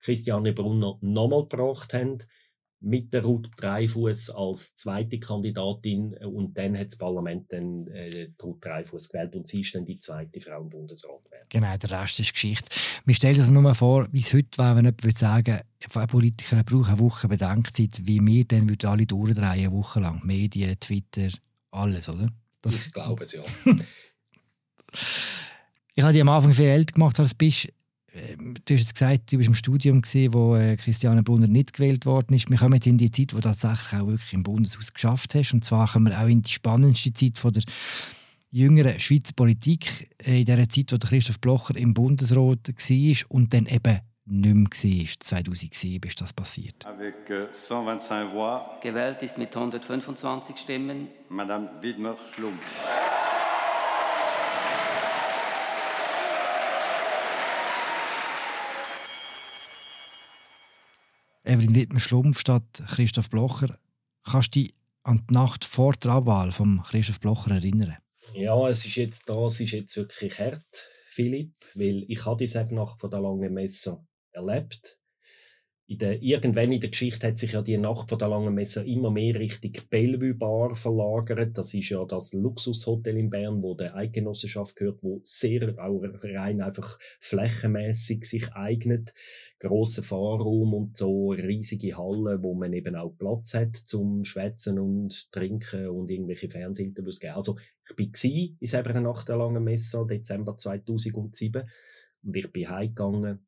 Christiane 0.00 0.52
Brunner 0.52 0.98
nochmal 1.02 1.42
gebracht 1.42 1.92
haben 1.92 2.18
mit 2.80 3.12
der 3.12 3.22
Ruth 3.24 3.48
Dreifuss 3.56 4.30
als 4.30 4.74
zweite 4.74 5.18
Kandidatin 5.18 6.14
und 6.18 6.56
dann 6.56 6.78
hat 6.78 6.88
das 6.88 6.96
Parlament 6.96 7.52
dann 7.52 7.86
äh, 7.88 8.28
Ruth 8.42 8.64
Dreifuss 8.64 9.08
gewählt 9.08 9.34
und 9.34 9.46
sie 9.46 9.60
ist 9.62 9.74
dann 9.74 9.84
die 9.84 9.98
zweite 9.98 10.40
Frau 10.40 10.60
im 10.60 10.68
Bundesrat 10.68 11.24
gewählt. 11.24 11.46
Genau, 11.48 11.76
der 11.76 11.90
Rest 11.90 12.20
ist 12.20 12.32
Geschichte. 12.32 12.68
Wir 13.04 13.14
stellen 13.14 13.38
uns 13.38 13.50
nur 13.50 13.62
mal 13.62 13.74
vor, 13.74 14.08
wie 14.12 14.20
es 14.20 14.32
heute 14.32 14.58
wäre, 14.58 14.76
wenn 14.76 14.84
jemand 14.84 15.04
würde 15.04 15.18
sagen, 15.18 15.60
ein 15.94 16.06
Politiker 16.08 16.62
braucht 16.64 16.88
eine 16.88 16.98
Woche 17.00 17.28
Bedenkzeit, 17.28 18.00
wie 18.02 18.20
wir 18.20 18.44
dann 18.44 18.68
würden 18.68 18.88
alle 18.88 19.06
durchdrehen, 19.06 19.44
eine 19.44 19.72
Woche 19.72 20.00
lang. 20.00 20.20
Medien, 20.24 20.78
Twitter, 20.78 21.28
alles, 21.70 22.08
oder? 22.08 22.28
Das, 22.60 22.86
ich 22.86 22.92
glaube 22.92 23.24
es, 23.24 23.32
ja. 23.32 23.42
ich 25.94 26.02
habe 26.02 26.12
dich 26.12 26.22
am 26.22 26.28
Anfang 26.28 26.52
viel 26.52 26.66
älter 26.66 26.92
gemacht, 26.92 27.18
als 27.20 27.30
du 27.30 27.36
bist. 27.36 27.72
Ähm, 28.16 28.54
du 28.64 28.74
hast 28.74 28.80
jetzt 28.80 28.94
gesagt, 28.94 29.32
du 29.32 29.38
bist 29.38 29.48
im 29.48 29.54
Studium, 29.54 30.00
gewesen, 30.00 30.34
wo 30.34 30.56
äh, 30.56 30.76
Christiane 30.76 31.22
Brunner 31.22 31.48
nicht 31.48 31.72
gewählt 31.72 32.06
worden 32.06 32.34
ist. 32.34 32.50
Wir 32.50 32.58
kommen 32.58 32.74
jetzt 32.74 32.86
in 32.86 32.98
die 32.98 33.10
Zeit, 33.10 33.32
wo 33.32 33.38
du 33.38 33.42
tatsächlich 33.42 34.00
auch 34.00 34.06
wirklich 34.06 34.32
im 34.32 34.42
Bundeshaus 34.42 34.92
geschafft 34.92 35.34
hast. 35.34 35.52
Und 35.52 35.64
zwar 35.64 35.88
kommen 35.88 36.06
wir 36.06 36.20
auch 36.20 36.28
in 36.28 36.42
die 36.42 36.50
spannendste 36.50 37.12
Zeit 37.12 37.38
von 37.38 37.52
der 37.52 37.62
jüngeren 38.50 38.98
Schweizer 38.98 39.32
Politik, 39.34 40.10
äh, 40.24 40.40
in 40.40 40.46
der 40.46 40.68
Zeit, 40.68 40.92
wo 40.92 40.98
Christoph 40.98 41.40
Blocher 41.40 41.76
im 41.76 41.94
Bundesrat 41.94 42.68
war 42.68 43.16
und 43.28 43.52
dann 43.52 43.66
eben 43.66 44.00
nicht 44.26 44.54
mehr 44.54 45.00
war. 45.00 45.08
2007 45.20 46.08
ist 46.08 46.20
das 46.20 46.32
passiert. 46.32 46.84
Avec 46.84 47.30
125 47.30 48.10
euh, 48.10 48.32
voix. 48.32 48.80
Gewählt 48.82 49.22
ist 49.22 49.38
mit 49.38 49.54
125 49.54 50.56
Stimmen. 50.56 51.08
Madame 51.28 51.70
Widmer-Schlumpf. 51.80 53.05
Evelyn 61.46 61.76
Wittmer-Schlumpf 61.76 62.40
statt 62.40 62.82
Christoph 62.88 63.30
Blocher. 63.30 63.78
Kannst 64.24 64.56
du 64.56 64.60
dich 64.60 64.74
an 65.04 65.24
die 65.30 65.34
Nacht 65.34 65.64
vor 65.64 65.92
der 65.92 66.10
Abwahl 66.10 66.50
von 66.50 66.82
Christoph 66.82 67.20
Blocher 67.20 67.52
erinnern? 67.52 67.96
Ja, 68.34 68.68
es 68.68 68.84
ist 68.84 68.96
jetzt 68.96 69.28
da, 69.28 69.46
es 69.46 69.60
ist 69.60 69.70
jetzt 69.70 69.96
wirklich 69.96 70.36
hart, 70.40 70.90
Philipp, 71.10 71.52
weil 71.74 72.04
ich 72.08 72.26
habe 72.26 72.38
diese 72.38 72.64
Nacht 72.74 73.00
von 73.00 73.10
der 73.10 73.20
langen 73.20 73.54
Messe 73.54 74.04
erlebt 74.32 74.98
in 75.88 75.98
der, 75.98 76.20
irgendwann 76.20 76.72
in 76.72 76.80
der 76.80 76.90
Geschichte 76.90 77.28
hat 77.28 77.38
sich 77.38 77.52
ja 77.52 77.62
die 77.62 77.78
Nacht 77.78 78.08
von 78.08 78.18
der 78.18 78.26
Langen 78.26 78.54
Messe 78.54 78.84
immer 78.84 79.12
mehr 79.12 79.38
Richtung 79.38 79.70
Bellevue 79.88 80.34
Bar 80.34 80.74
verlagert. 80.74 81.56
Das 81.56 81.74
ist 81.74 81.90
ja 81.90 82.04
das 82.04 82.32
Luxushotel 82.32 83.16
in 83.16 83.30
Bern, 83.30 83.62
wo 83.62 83.74
der 83.74 83.94
Eidgenossenschaft 83.94 84.74
gehört, 84.74 84.98
wo 85.02 85.20
sehr 85.22 85.78
auch 85.78 86.02
rein 86.24 86.60
einfach 86.60 86.98
flächenmäßig 87.20 88.24
sich 88.24 88.52
eignet. 88.52 89.14
Grosser 89.60 90.02
Fahrraum 90.02 90.74
und 90.74 90.96
so 90.96 91.30
riesige 91.30 91.96
Hallen, 91.96 92.42
wo 92.42 92.54
man 92.54 92.72
eben 92.72 92.96
auch 92.96 93.16
Platz 93.16 93.54
hat 93.54 93.76
zum 93.76 94.24
Schwätzen 94.24 94.80
und 94.80 95.30
Trinken 95.30 95.86
und 95.86 96.10
irgendwelche 96.10 96.50
Fernsehinterviews 96.50 97.20
geben. 97.20 97.34
Also 97.34 97.58
ich 97.96 97.96
war 97.96 98.32
in 98.34 98.66
selber 98.66 99.00
nach 99.00 99.24
der 99.24 99.36
Langen 99.36 99.62
Messe, 99.62 100.04
Dezember 100.10 100.56
2007 100.56 101.62
und 102.24 102.36
ich 102.36 102.50
bin 102.50 102.68
heimgegangen 102.68 103.46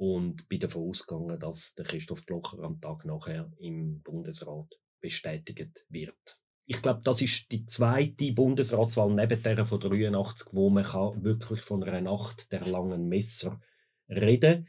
und 0.00 0.48
bin 0.48 0.60
davon 0.60 0.88
ausgegangen, 0.88 1.38
dass 1.38 1.74
der 1.74 1.84
Christoph 1.84 2.24
Blocher 2.24 2.60
am 2.60 2.80
Tag 2.80 3.04
nachher 3.04 3.52
im 3.58 4.00
Bundesrat 4.00 4.80
bestätigt 4.98 5.84
wird. 5.90 6.38
Ich 6.64 6.80
glaube, 6.80 7.02
das 7.04 7.20
ist 7.20 7.52
die 7.52 7.66
zweite 7.66 8.32
Bundesratswahl 8.32 9.12
neben 9.12 9.42
der 9.42 9.66
von 9.66 9.78
83, 9.78 10.48
wo 10.52 10.70
man 10.70 10.84
kann 10.84 11.22
wirklich 11.22 11.60
von 11.60 11.84
einer 11.84 12.00
Nacht 12.00 12.50
der 12.50 12.66
langen 12.66 13.10
Messer 13.10 13.60
reden. 14.08 14.68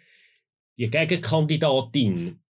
Die 0.77 0.89
Gegenkandidatin 0.89 2.41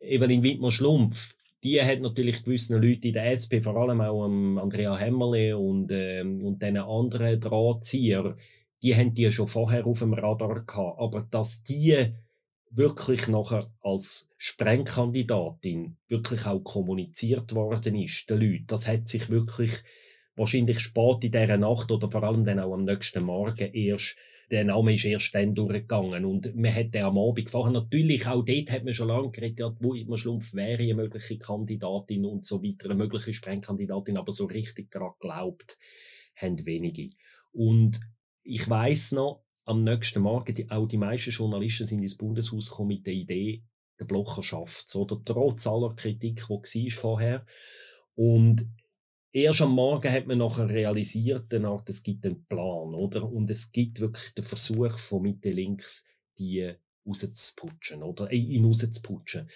Evelyn 0.00 0.42
Wittmer-Schlumpf, 0.42 1.36
die 1.62 1.82
hat 1.82 2.00
natürlich 2.00 2.42
gewissen 2.42 2.80
Leute 2.80 3.08
in 3.08 3.14
der 3.14 3.32
SP, 3.36 3.60
vor 3.60 3.76
allem 3.76 4.00
auch 4.00 4.24
Andrea 4.24 4.96
Hämmerle 4.96 5.58
und, 5.58 5.90
ähm, 5.92 6.42
und 6.42 6.62
den 6.62 6.78
anderen 6.78 7.38
Drahtzieher, 7.38 8.34
die 8.82 8.96
haben 8.96 9.12
die 9.12 9.30
schon 9.30 9.46
vorher 9.46 9.86
auf 9.86 9.98
dem 9.98 10.14
Radar 10.14 10.64
gehabt. 10.64 10.98
Aber 10.98 11.20
dass 11.30 11.62
die 11.62 12.14
wirklich 12.70 13.26
nachher 13.28 13.64
als 13.82 14.30
Sprengkandidatin 14.38 15.96
wirklich 16.08 16.46
auch 16.46 16.60
kommuniziert 16.60 17.54
worden 17.54 17.96
ist, 17.96 18.30
den 18.30 18.40
Leuten. 18.40 18.66
Das 18.68 18.86
hat 18.86 19.08
sich 19.08 19.28
wirklich 19.28 19.72
wahrscheinlich 20.36 20.80
spät 20.80 21.24
in 21.24 21.32
dieser 21.32 21.56
Nacht 21.56 21.90
oder 21.90 22.10
vor 22.10 22.22
allem 22.22 22.44
dann 22.44 22.60
auch 22.60 22.72
am 22.72 22.84
nächsten 22.84 23.24
Morgen 23.24 23.72
erst, 23.74 24.16
der 24.50 24.64
Name 24.64 24.94
ist 24.94 25.04
erst 25.04 25.34
dann 25.34 25.54
durchgegangen. 25.54 26.24
Und 26.24 26.54
man 26.54 26.70
hätte 26.70 27.04
am 27.04 27.18
Abend 27.18 27.50
vorher 27.50 27.72
natürlich, 27.72 28.26
auch 28.26 28.44
dort 28.44 28.70
hat 28.70 28.84
man 28.84 28.94
schon 28.94 29.08
lange 29.08 29.30
geredet, 29.30 29.76
wo 29.80 29.94
man 29.94 30.18
Schlumpf 30.18 30.54
wäre 30.54 30.82
eine 30.82 30.94
mögliche 30.94 31.38
Kandidatin 31.38 32.24
und 32.24 32.46
so 32.46 32.62
weiter, 32.62 32.86
eine 32.86 32.94
mögliche 32.94 33.34
Sprengkandidatin, 33.34 34.16
aber 34.16 34.32
so 34.32 34.46
richtig 34.46 34.90
daran 34.90 35.12
geglaubt 35.20 35.76
haben 36.36 36.64
wenige. 36.64 37.08
Und 37.52 38.00
ich 38.42 38.68
weiß 38.68 39.12
noch, 39.12 39.42
am 39.70 39.84
nächsten 39.84 40.20
Morgen, 40.20 40.54
die, 40.54 40.68
auch 40.70 40.86
die 40.86 40.98
meisten 40.98 41.30
Journalisten 41.30 41.86
sind 41.86 42.02
ins 42.02 42.16
Bundeshaus 42.16 42.70
gekommen 42.70 42.88
mit 42.88 43.06
der 43.06 43.14
Idee, 43.14 43.62
der 44.00 44.04
Blocher 44.04 44.42
schafft 44.42 44.88
es, 44.88 44.96
oder 44.96 45.20
trotz 45.24 45.66
aller 45.66 45.94
Kritik, 45.94 46.44
die 46.48 46.86
war 46.86 46.90
vorher. 46.90 47.46
Und 48.16 48.66
erst 49.30 49.62
am 49.62 49.72
Morgen 49.72 50.10
hat 50.10 50.26
man 50.26 50.38
nachher 50.38 50.68
realisiert, 50.68 51.46
danach, 51.50 51.84
es 51.86 52.02
gibt 52.02 52.26
einen 52.26 52.44
Plan, 52.46 52.94
oder? 52.94 53.30
Und 53.30 53.48
es 53.50 53.70
gibt 53.70 54.00
wirklich 54.00 54.34
den 54.34 54.44
Versuch 54.44 54.98
von 54.98 55.22
Mitte 55.22 55.50
links, 55.50 56.04
die 56.38 56.72
rauszuputschen, 57.06 58.02
oder? 58.02 58.32
Äh, 58.32 58.36
ihn 58.36 58.64
rauszuputschen. 58.64 59.48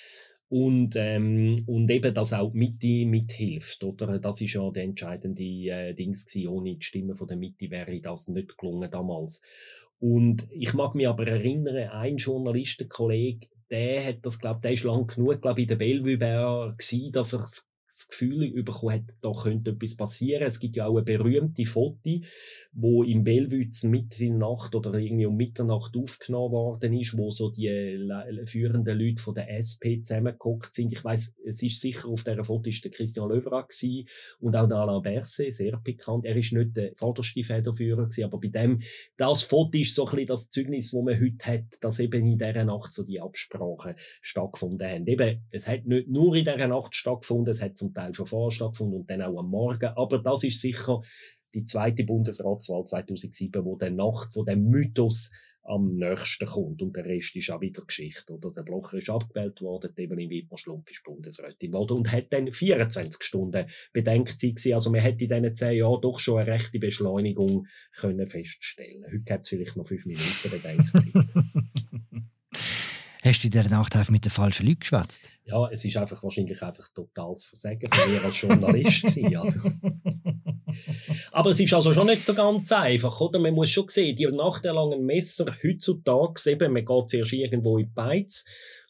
Und, 0.49 0.95
ähm, 0.95 1.65
und 1.67 1.91
eben, 1.91 2.15
dass 2.15 2.33
auch 2.33 2.53
die 2.53 2.59
Mitte 2.59 3.11
mithilft, 3.11 3.83
oder? 3.83 4.21
Das 4.21 4.41
ist 4.41 4.55
ja 4.55 4.71
der 4.71 4.85
entscheidende 4.85 5.43
äh, 5.43 5.95
Dings 5.95 6.27
gewesen. 6.27 6.49
Ohne 6.49 6.77
die 6.77 6.85
Stimme 6.85 7.17
von 7.17 7.27
der 7.27 7.37
Mitte 7.37 7.71
wäre 7.71 8.01
das 8.01 8.29
nicht 8.29 8.57
gelungen 8.57 8.91
damals. 8.91 9.43
Und 9.99 10.47
ich 10.51 10.75
mag 10.75 10.95
mich 10.95 11.09
aber 11.09 11.27
erinnern, 11.27 11.89
ein 11.91 12.17
Journalistenkollege, 12.17 13.49
der 13.71 14.07
hat 14.07 14.19
das, 14.23 14.39
glaube 14.39 14.61
der 14.63 14.73
ist 14.73 14.85
lang 14.85 15.07
genug, 15.07 15.41
glaube 15.41 15.63
in 15.63 15.69
der 15.69 15.77
Bellevue 15.77 16.19
gewesen, 16.19 17.13
dass 17.13 17.33
er 17.33 17.41
das 17.41 18.09
Gefühl 18.09 18.63
bekommen 18.63 18.95
hat, 18.95 19.15
da 19.21 19.33
könnte 19.33 19.71
etwas 19.71 19.97
passieren. 19.97 20.43
Es 20.43 20.59
gibt 20.59 20.77
ja 20.77 20.87
auch 20.87 20.97
eine 20.97 21.05
berühmte 21.05 21.65
Foto, 21.65 22.21
wo 22.77 23.05
im 23.05 23.23
Bellevue 23.23 23.69
mitten 23.85 24.23
in 24.23 24.39
der 24.41 24.49
Nacht 24.49 24.75
oder 24.75 24.95
irgendwie 24.95 25.27
um 25.27 25.37
Mitternacht 25.37 25.97
aufgenommen 25.97 26.53
worden 26.53 26.93
ist, 26.93 27.17
wo 27.17 27.31
so 27.31 27.51
die 27.51 27.69
führenden 28.47 28.99
Leute 28.99 29.23
von 29.23 29.35
der 29.35 29.49
SP 29.55 30.03
zusammengeguckt 30.03 30.75
sind. 30.75 30.93
Ich 30.93 31.05
weiß, 31.05 31.35
es 31.47 31.63
ist 31.63 31.81
sicher 31.81 32.09
auf 32.09 32.25
dieser 32.25 32.43
Foto 32.43 32.69
ist 32.69 32.85
der 32.85 32.91
Christian 32.91 33.29
Löwra 33.29 33.67
und 34.41 34.57
auch 34.57 34.69
der 34.69 34.77
Alain 34.77 35.03
Berset, 35.03 35.55
sehr 35.55 35.77
bekannt. 35.77 36.25
Er 36.25 36.37
ist 36.37 36.53
nicht 36.53 36.77
der 36.77 36.93
vorderste 36.97 37.45
Federführer 37.45 38.05
gewesen, 38.05 38.25
aber 38.25 38.41
bei 38.41 38.49
dem, 38.49 38.83
das 39.17 39.45
Foto 39.45 39.79
ist 39.79 39.95
so 39.95 40.07
ein 40.07 40.11
bisschen 40.11 40.27
das 40.27 40.51
Zeugnis, 40.51 40.93
wo 40.93 41.03
man 41.03 41.21
heute 41.21 41.47
hat, 41.47 41.65
dass 41.81 42.01
eben 42.01 42.27
in 42.27 42.39
dieser 42.39 42.65
Nacht 42.65 42.93
so 42.93 43.05
die 43.05 43.21
Absprachen 43.21 43.95
stattgefunden 44.21 44.89
haben. 44.89 45.07
Eben, 45.07 45.47
es 45.51 45.69
hat 45.69 45.87
nicht 45.87 46.09
nur 46.09 46.35
in 46.35 46.45
dieser 46.45 46.67
Nacht 46.67 46.97
stattgefunden, 46.97 47.53
es 47.53 47.63
hat 47.63 47.79
zum 47.79 47.95
Teil 47.95 48.15
schon 48.15 48.27
vorher 48.27 48.51
stattgefunden 48.51 49.01
und 49.01 49.11
dann 49.11 49.23
auch 49.23 49.39
am 49.39 49.49
Morgen. 49.49 49.93
Aber 49.95 50.19
das 50.19 50.43
ist 50.43 50.61
sicher 50.61 51.03
die 51.55 51.65
zweite 51.65 52.05
Bundesratswahl 52.05 52.85
2007, 52.85 53.65
wo 53.65 53.77
der 53.77 53.91
Nacht 53.91 54.35
von 54.35 54.45
dem 54.45 54.69
Mythos 54.69 55.31
am 55.65 55.97
nächsten 55.97 56.47
kommt. 56.47 56.83
Und 56.83 56.95
der 56.95 57.05
Rest 57.05 57.35
ist 57.37 57.51
auch 57.51 57.61
wieder 57.61 57.83
Geschichte. 57.85 58.33
Oder 58.33 58.51
der 58.51 58.63
Blocher 58.63 58.99
ist 58.99 59.11
abgewählt 59.11 59.61
worden, 59.63 59.93
die 59.97 60.03
Evelyn 60.03 60.31
Wittmer-Schlumpf 60.31 60.91
ist 60.91 61.05
Bundesrätin 61.05 61.73
geworden 61.73 61.99
und 61.99 62.13
hat 62.13 62.33
dann 62.33 62.53
24 62.53 63.23
Stunden 63.23 63.69
Bedenkzeit 63.93 64.57
gewesen. 64.57 64.75
Also 64.75 64.91
man 64.91 65.01
hätte 65.01 65.25
in 65.25 65.31
diesen 65.31 65.57
zehn 65.57 65.79
Jahren 65.79 66.01
doch 66.03 66.19
schon 66.19 66.41
eine 66.41 66.53
rechte 66.53 66.79
Beschleunigung 66.79 67.67
können 67.93 68.27
feststellen 68.27 69.05
Heute 69.05 69.21
gibt 69.21 69.41
es 69.43 69.49
vielleicht 69.49 69.77
noch 69.77 69.87
fünf 69.87 70.05
Minuten 70.05 70.51
Bedenkzeit. 70.51 71.27
Hast 72.53 73.23
hast 73.25 73.43
du 73.43 73.47
in 73.47 73.53
dieser 73.53 73.71
Nacht 73.71 73.97
einfach 73.97 74.11
mit 74.11 74.25
den 74.25 74.31
falschen 74.31 74.67
Leuten 74.67 74.81
geschwätzt? 74.81 75.31
Ja, 75.45 75.69
es 75.71 75.85
ist 75.85 75.97
einfach 75.97 76.23
wahrscheinlich 76.23 76.63
einfach 76.63 76.93
totales 76.93 77.47
Versagen 77.47 77.91
von 77.91 78.13
mir 78.13 78.23
als 78.23 78.41
Journalist 78.41 79.03
gewesen, 79.03 79.37
also. 79.37 79.61
Aber 81.33 81.51
es 81.51 81.61
ist 81.61 81.75
also 81.75 81.93
schon 81.93 82.07
nicht 82.07 82.25
so 82.25 82.35
ganz 82.35 82.71
einfach, 82.73 83.21
oder? 83.21 83.39
Man 83.39 83.55
muss 83.55 83.71
schon 83.71 83.89
sehen, 83.89 84.17
die 84.17 84.27
Nacht 84.27 84.65
der 84.65 84.75
langen 84.75 85.05
Messer 85.05 85.47
heutzutage, 85.63 86.51
eben, 86.51 86.73
man 86.73 86.85
geht 86.85 87.11
zuerst 87.11 87.33
irgendwo 87.33 87.79
in 87.79 87.87
die 87.87 87.93
Beiz 87.95 88.45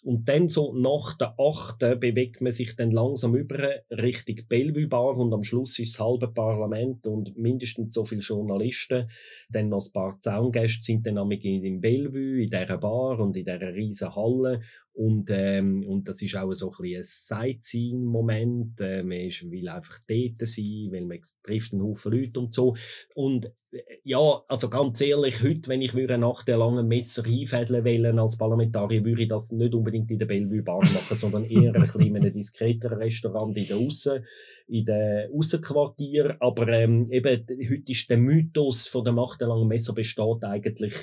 und 0.04 0.28
dann 0.28 0.50
so 0.50 0.74
nach 0.74 1.16
der 1.16 1.34
8. 1.38 1.98
bewegt 1.98 2.42
man 2.42 2.52
sich 2.52 2.76
dann 2.76 2.90
langsam 2.90 3.34
über 3.34 3.70
Richtung 3.90 4.36
Bellevue 4.48 4.86
Bar 4.86 5.16
und 5.16 5.32
am 5.32 5.44
Schluss 5.44 5.78
ist 5.78 5.94
das 5.94 6.06
halbe 6.06 6.28
Parlament 6.28 7.06
und 7.06 7.36
mindestens 7.38 7.94
so 7.94 8.04
viele 8.04 8.20
Journalisten. 8.20 9.08
Dann 9.48 9.70
noch 9.70 9.82
ein 9.82 9.92
paar 9.92 10.20
Zaungäste 10.20 10.82
sind 10.82 11.06
dann 11.06 11.30
in 11.30 11.80
Bellevue, 11.80 12.42
in 12.42 12.50
dieser 12.50 12.76
Bar 12.76 13.18
und 13.18 13.34
in 13.36 13.46
dieser 13.46 13.74
riesen 13.74 14.14
Halle 14.14 14.60
und, 14.94 15.28
ähm, 15.30 15.84
und 15.88 16.08
das 16.08 16.22
ist 16.22 16.36
auch 16.36 16.52
so 16.52 16.70
ein, 16.78 16.94
ein 16.94 17.02
Sightseeing-Moment. 17.02 18.80
Äh, 18.80 19.02
man 19.02 19.18
ist, 19.18 19.50
will 19.50 19.68
einfach 19.68 19.98
dort 20.06 20.46
sein, 20.46 20.88
weil 20.92 21.04
man 21.04 21.18
trifft 21.42 21.72
einen 21.72 21.82
Haufen 21.82 22.12
Leute 22.12 22.38
und 22.38 22.54
so. 22.54 22.76
Und 23.16 23.46
äh, 23.72 23.82
ja, 24.04 24.42
also 24.46 24.70
ganz 24.70 25.00
ehrlich, 25.00 25.42
heute, 25.42 25.66
wenn 25.66 25.82
ich 25.82 25.94
würde 25.94 26.16
nach 26.16 26.44
der 26.44 26.58
langen 26.58 26.86
Messer 26.86 27.24
einfädeln 27.26 27.84
wollen 27.84 28.20
als 28.20 28.38
Parlamentarier, 28.38 29.04
würde 29.04 29.22
ich 29.22 29.28
das 29.28 29.50
nicht 29.50 29.74
unbedingt 29.74 30.12
in 30.12 30.20
der 30.20 30.26
Bellevue 30.26 30.62
Bar 30.62 30.78
machen, 30.78 31.16
sondern 31.16 31.44
eher 31.44 31.74
ein 31.74 31.82
bisschen 31.82 32.02
in 32.02 32.16
einem 32.16 32.32
diskreteren 32.32 32.98
Restaurant 32.98 33.56
in 33.56 33.66
der 33.66 33.76
Aussen, 33.76 34.24
in 34.68 34.84
den 34.84 35.28
Aussenquartier. 35.36 36.36
Aber 36.38 36.68
ähm, 36.68 37.10
eben, 37.10 37.44
heute 37.48 37.90
ist 37.90 38.08
der 38.08 38.18
Mythos 38.18 38.86
von 38.86 39.02
der 39.02 39.12
Macht 39.12 39.40
der 39.40 39.48
langen 39.48 39.66
Messer 39.66 39.92
besteht 39.92 40.44
eigentlich 40.44 40.94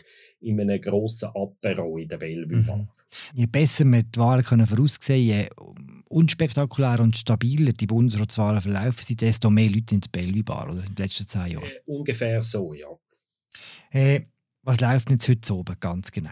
in 0.42 0.60
einem 0.60 0.82
grossen 0.82 1.30
Apero 1.34 1.98
in 1.98 2.08
der 2.08 2.18
Bellevue 2.18 2.64
Bar. 2.64 2.78
Mhm. 2.78 2.88
Je 3.34 3.46
besser 3.46 3.86
wir 3.86 4.04
die 4.04 4.20
Wahlen 4.20 4.44
können 4.44 4.68
voraussehen 4.68 5.26
je 5.26 5.48
unspektakulärer 6.10 7.02
und 7.02 7.16
stabiler 7.16 7.72
die 7.72 7.88
Bundesratswahlen 7.88 8.62
verlaufen 8.62 9.06
sind, 9.06 9.22
desto 9.22 9.50
mehr 9.50 9.70
Leute 9.70 9.96
in 9.96 10.02
der 10.02 10.10
Bellevue 10.12 10.44
Bar, 10.44 10.70
oder? 10.70 10.84
In 10.84 10.96
den 10.96 11.04
letzten 11.04 11.28
zehn 11.28 11.52
Jahren. 11.52 11.66
Äh, 11.66 11.82
ungefähr 11.86 12.42
so, 12.44 12.74
ja. 12.74 12.88
Äh, 13.92 14.22
was 14.64 14.80
läuft 14.80 15.10
jetzt 15.10 15.28
heute 15.28 15.56
oben 15.56 15.76
ganz 15.80 16.12
genau? 16.12 16.30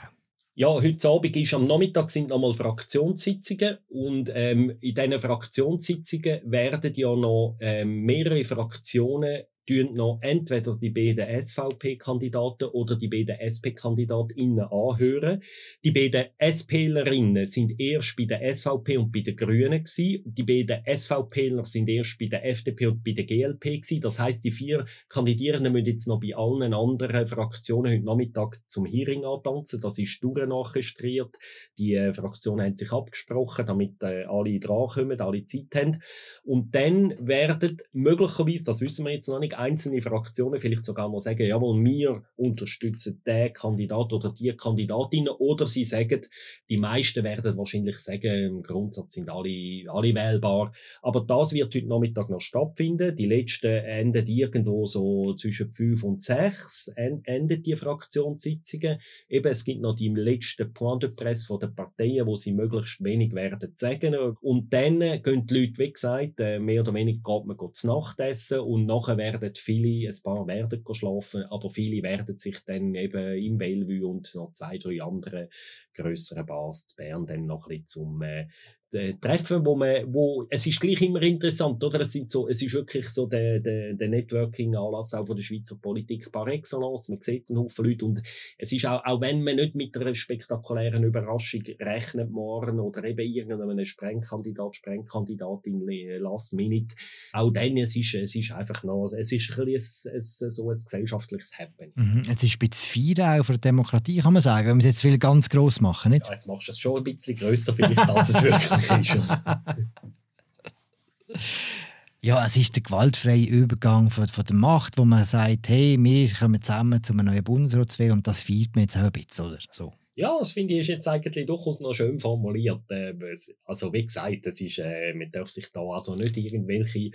Ja, 0.56 0.68
heute 0.68 1.08
Abend 1.08 1.38
ist 1.38 1.54
am 1.54 1.64
Nachmittag 1.64 2.12
sind 2.12 2.32
nochmal 2.32 2.54
Fraktionssitzungen 2.54 3.78
und 3.88 4.30
ähm, 4.34 4.76
in 4.82 4.94
diesen 4.94 5.20
Fraktionssitzungen 5.20 6.42
werden 6.52 6.94
ja 6.96 7.16
noch 7.16 7.56
ähm, 7.62 8.02
mehrere 8.02 8.44
Fraktionen 8.44 9.44
noch 9.70 10.20
entweder 10.22 10.76
die 10.76 10.90
beiden 10.90 11.42
SVP-Kandidaten 11.42 12.66
oder 12.70 12.96
die 12.96 13.08
beiden 13.08 13.38
SP-KandidatInnen 13.40 14.66
anhören. 14.66 15.44
Die 15.84 15.92
beiden 15.92 16.26
SPlerinnen 16.40 17.46
sind 17.46 17.80
erst 17.80 18.16
bei 18.18 18.26
der 18.26 18.54
SVP 18.54 18.98
und 18.98 19.12
bei 19.12 19.22
den 19.22 19.36
Grünen 19.36 19.84
gewesen. 19.84 20.24
Die 20.26 20.44
beiden 20.44 20.84
SVPler 20.86 21.66
sind 21.66 21.88
erst 21.90 22.18
bei 22.20 22.26
der 22.26 22.46
FDP 22.46 22.88
und 22.88 23.04
bei 23.04 23.12
der 23.12 23.26
GLP 23.26 23.82
gewesen. 23.82 24.02
Das 24.02 24.20
heißt, 24.20 24.44
die 24.44 24.52
vier 24.52 24.86
Kandidierenden 25.10 25.74
müssen 25.74 25.88
jetzt 25.88 26.08
noch 26.08 26.20
bei 26.20 26.36
allen 26.36 26.74
anderen 26.74 27.28
Fraktionen 27.28 27.94
heute 27.94 28.06
Nachmittag 28.06 28.60
zum 28.68 28.86
Hearing 28.86 29.26
antanzen. 29.26 29.82
Das 29.82 30.00
ist 30.00 30.24
durchorchestriert. 30.24 31.38
Die 31.78 31.94
äh, 31.94 32.14
Fraktionen 32.14 32.66
haben 32.66 32.78
sich 32.78 32.92
abgesprochen, 32.92 33.66
damit 33.66 34.02
äh, 34.04 34.24
alle 34.24 34.60
drankommen, 34.60 35.20
alle 35.22 35.46
Zeit 35.46 35.76
haben. 35.76 36.02
Und 36.44 36.74
dann 36.76 37.16
werden 37.20 37.78
möglicherweise, 37.92 38.66
das 38.66 38.82
wissen 38.82 39.06
wir 39.06 39.14
jetzt 39.14 39.28
noch 39.28 39.40
nicht, 39.40 39.58
einzelne 39.60 40.02
Fraktionen 40.02 40.60
vielleicht 40.60 40.86
sogar 40.86 41.10
mal 41.10 41.20
sagen, 41.20 41.46
jawohl, 41.46 41.84
wir 41.84 42.24
unterstützen 42.38 43.22
den 43.26 43.54
Kandidat 43.54 44.14
oder 44.14 44.34
die 44.34 44.56
Kandidatin 44.56 45.28
oder 45.28 45.68
sie 45.68 45.84
sagen, 45.84 46.22
die 46.70 46.78
meisten 46.78 47.24
werden 47.24 47.58
wahrscheinlich 47.58 48.00
sagen, 48.00 48.32
im 48.32 48.64
Grundsatz 48.64 49.14
sind 49.14 49.30
alle, 49.30 49.84
alle 49.88 50.16
wählbar. 50.16 50.72
Aber 51.02 51.22
das 51.22 51.54
wird 51.54 51.76
heute 51.76 51.88
Nachmittag 51.88 52.30
noch 52.30 52.42
stattfinden. 52.42 53.16
Die 53.16 53.26
letzten 53.26 53.68
enden 53.68 54.26
irgendwo 54.28 54.86
so 54.86 55.34
zwischen 55.36 55.74
fünf 55.74 56.04
und 56.04 56.22
sechs 56.22 56.92
endet 56.96 57.66
die 57.66 57.76
Fraktionssitzungen. 57.76 59.00
Eben, 59.28 59.52
es 59.52 59.66
gibt 59.66 59.82
noch 59.82 59.96
die 59.96 60.10
letzten 60.10 60.74
Point 60.74 61.04
de 61.04 61.10
Presse 61.10 61.48
von 61.48 61.60
den 61.60 61.76
Parteien, 61.76 62.26
wo 62.26 62.36
sie 62.36 62.54
möglichst 62.54 63.04
wenig 63.04 63.34
werden 63.34 63.72
sagen. 63.76 64.16
Und 64.42 64.74
dann 64.74 65.00
gehen 65.00 65.46
die 65.46 65.54
Leute, 65.54 65.78
wie 65.78 65.92
gesagt, 65.92 66.40
äh, 66.40 66.60
mehr 66.60 66.82
oder 66.82 66.94
weniger 66.94 67.22
geht 67.24 67.46
man 67.46 67.74
zu 67.74 67.88
Nacht 67.88 68.20
essen 68.20 68.60
und 68.60 68.86
nachher 68.86 69.18
werden 69.18 69.49
werden 69.50 69.58
viele, 69.58 70.10
ein 70.10 70.24
paar 70.24 70.48
werden 70.48 70.84
schlafen, 70.94 71.44
aber 71.44 71.70
viele 71.70 72.04
werden 72.04 72.38
sich 72.38 72.64
dann 72.66 72.96
eben 72.96 73.38
im 73.38 73.58
Bellevue 73.58 74.08
und 74.08 74.34
noch 74.36 74.52
zwei, 74.54 74.78
drei 74.78 75.02
andere 75.02 75.50
größere 75.94 76.44
Bars 76.44 76.88
zu 76.88 76.96
Bern 76.96 77.26
dann 77.26 77.46
noch 77.46 77.68
ein 77.68 77.84
bisschen 77.84 77.88
zum 77.88 78.22
äh, 78.22 78.48
äh, 78.94 79.14
treffen, 79.14 79.66
wo 79.66 79.76
man, 79.76 80.12
wo, 80.14 80.46
es 80.50 80.66
ist 80.66 80.80
gleich 80.80 81.02
immer 81.02 81.22
interessant, 81.22 81.84
oder? 81.84 82.02
Es 82.02 82.12
sind 82.12 82.32
so, 82.32 82.48
es 82.48 82.62
ist 82.62 82.74
wirklich 82.74 83.10
so 83.10 83.28
der, 83.28 83.60
der, 83.60 83.94
der 83.94 84.10
Networking-Anlass 84.10 85.14
auch 85.14 85.28
von 85.28 85.36
der 85.36 85.44
Schweizer 85.44 85.76
Politik 85.76 86.32
par 86.32 86.48
excellence. 86.48 87.10
Man 87.10 87.22
sieht 87.22 87.50
einen 87.50 87.60
Haufen 87.60 87.86
Leute 87.86 88.06
und 88.06 88.22
es 88.58 88.72
ist 88.72 88.86
auch, 88.86 89.04
auch 89.06 89.22
wenn 89.22 89.44
man 89.44 89.58
nicht 89.58 89.76
mit 89.76 89.96
einer 89.98 90.16
spektakulären 90.16 91.04
Überraschung 91.04 91.64
rechnet 91.80 92.32
morgen 92.32 92.80
oder 92.80 93.04
eben 93.04 93.20
irgendeinem 93.20 93.86
Sprengkandidat, 93.86 94.76
Sprengkandidatin 94.76 95.86
last 96.20 96.54
minute, 96.54 96.96
auch 97.34 97.52
dann, 97.52 97.78
es 97.78 97.96
ist, 97.96 98.16
es 98.16 98.36
ist 98.36 98.52
einfach 98.52 98.84
noch, 98.84 99.12
es 99.14 99.32
ist 99.32 99.58
ein 99.58 99.66
bisschen 99.66 100.12
ein, 100.12 100.18
ein, 100.18 100.50
so 100.50 100.70
ein 100.70 100.74
gesellschaftliches 100.74 101.58
Happening. 101.58 101.92
Mhm. 101.96 102.22
Es 102.22 102.44
ist 102.44 102.56
ein 102.56 102.70
bisschen 102.70 103.16
feiern 103.16 103.40
auch 103.40 103.46
für 103.46 103.54
die 103.54 103.62
Demokratie, 103.62 104.20
kann 104.20 104.34
man 104.34 104.42
sagen, 104.42 104.68
wenn 104.68 104.78
man 104.78 104.80
es 104.80 104.86
jetzt 104.86 105.04
will 105.04 105.18
ganz 105.18 105.50
gross 105.50 105.80
machen, 105.80 106.12
nicht? 106.12 106.26
Ja, 106.26 106.34
jetzt 106.34 106.48
machst 106.48 106.68
du 106.68 106.72
es 106.72 106.80
schon 106.80 106.98
ein 106.98 107.04
bisschen 107.04 107.36
grösser 107.36 107.74
vielleicht, 107.74 108.00
als 108.00 108.30
es 108.30 108.42
wirklich 108.42 108.70
ja, 112.22 112.46
es 112.46 112.58
ist 112.58 112.76
der 112.76 112.84
gewaltfreie 112.84 113.46
Übergang 113.46 114.10
von, 114.10 114.28
von 114.28 114.46
der 114.46 114.56
Macht, 114.56 114.98
wo 114.98 115.06
man 115.06 115.26
sagt, 115.26 115.70
hey, 115.70 115.98
wir 116.00 116.34
kommen 116.34 116.62
zusammen 116.62 117.04
zu 117.04 117.14
einem 117.14 117.28
neuen 117.28 117.44
Bundesrat 117.44 117.92
zu 117.92 118.00
wählen 118.00 118.14
und 118.14 118.28
das 118.28 118.44
feiert 118.44 118.76
man 118.76 118.84
jetzt 118.84 118.98
auch 118.98 119.04
ein 119.04 119.12
bisschen, 119.12 119.46
oder? 119.46 119.60
So. 119.72 119.94
Ja, 120.16 120.36
das 120.38 120.52
finde 120.52 120.74
ich 120.74 120.82
ist 120.82 120.88
jetzt 120.88 121.08
eigentlich 121.08 121.46
durchaus 121.46 121.80
noch 121.80 121.94
schön 121.94 122.20
formuliert. 122.20 122.82
Ähm, 122.90 123.24
also 123.64 123.94
wie 123.94 124.06
gesagt, 124.06 124.46
das 124.46 124.60
ist, 124.60 124.80
äh, 124.80 125.14
man 125.14 125.32
darf 125.32 125.50
sich 125.50 125.72
da 125.72 125.80
also 125.80 126.16
nicht 126.16 126.36
irgendwelche 126.36 127.12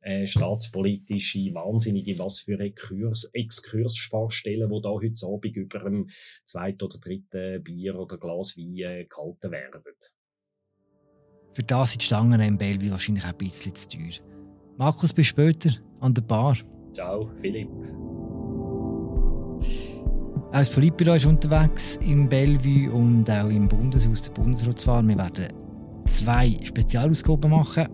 äh, 0.00 0.26
staatspolitische, 0.26 1.54
wahnsinnige, 1.54 2.18
was 2.18 2.40
für 2.40 2.58
Exkurs, 2.58 3.30
Exkurs 3.32 3.96
vorstellen, 3.98 4.70
wo 4.70 4.80
da 4.80 4.90
heute 4.90 5.26
Abend 5.26 5.56
über 5.56 5.84
einem 5.84 6.10
zweiten 6.44 6.84
oder 6.84 6.98
dritten 6.98 7.62
Bier 7.62 7.96
oder 7.96 8.18
Glas 8.18 8.56
Wein 8.56 8.76
äh, 8.76 9.04
gehalten 9.04 9.52
werden. 9.52 9.82
Für 11.58 11.64
das 11.64 11.90
sind 11.90 12.02
die 12.02 12.06
Stangen 12.06 12.40
im 12.40 12.56
Bellevue 12.56 12.92
wahrscheinlich 12.92 13.24
auch 13.24 13.30
ein 13.30 13.36
bisschen 13.36 13.74
zu 13.74 13.88
teuer. 13.88 14.12
Markus, 14.76 15.12
bis 15.12 15.26
später 15.26 15.70
an 15.98 16.14
der 16.14 16.22
Bar. 16.22 16.56
Ciao, 16.94 17.28
Philipp. 17.40 17.68
Auch 20.36 20.52
das 20.52 20.70
Politbüro 20.70 21.14
ist 21.14 21.26
unterwegs 21.26 21.96
im 21.96 22.28
Bellevue 22.28 22.92
und 22.92 23.28
auch 23.28 23.48
im 23.48 23.66
Bundeshaus 23.66 24.22
der 24.22 24.30
Bundesratswahl. 24.40 25.02
Wir 25.08 25.18
werden 25.18 25.48
zwei 26.06 26.56
Spezialausgaben 26.62 27.50
machen. 27.50 27.88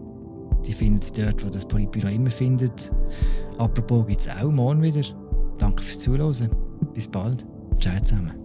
Die 0.66 0.74
findet 0.74 1.16
ihr 1.16 1.24
dort, 1.24 1.46
wo 1.46 1.48
das 1.48 1.64
Politbüro 1.64 2.09
immer 2.09 2.31
findet. 2.31 2.92
Apropos 3.57 4.07
gibt 4.07 4.20
es 4.20 4.29
auch 4.29 4.53
morgen 4.53 4.83
wieder. 4.83 5.05
Danke 5.57 5.83
fürs 5.83 6.00
Zuhören. 6.00 6.50
Bis 6.92 7.09
bald. 7.09 7.46
Ciao 7.81 7.98
zusammen. 8.03 8.43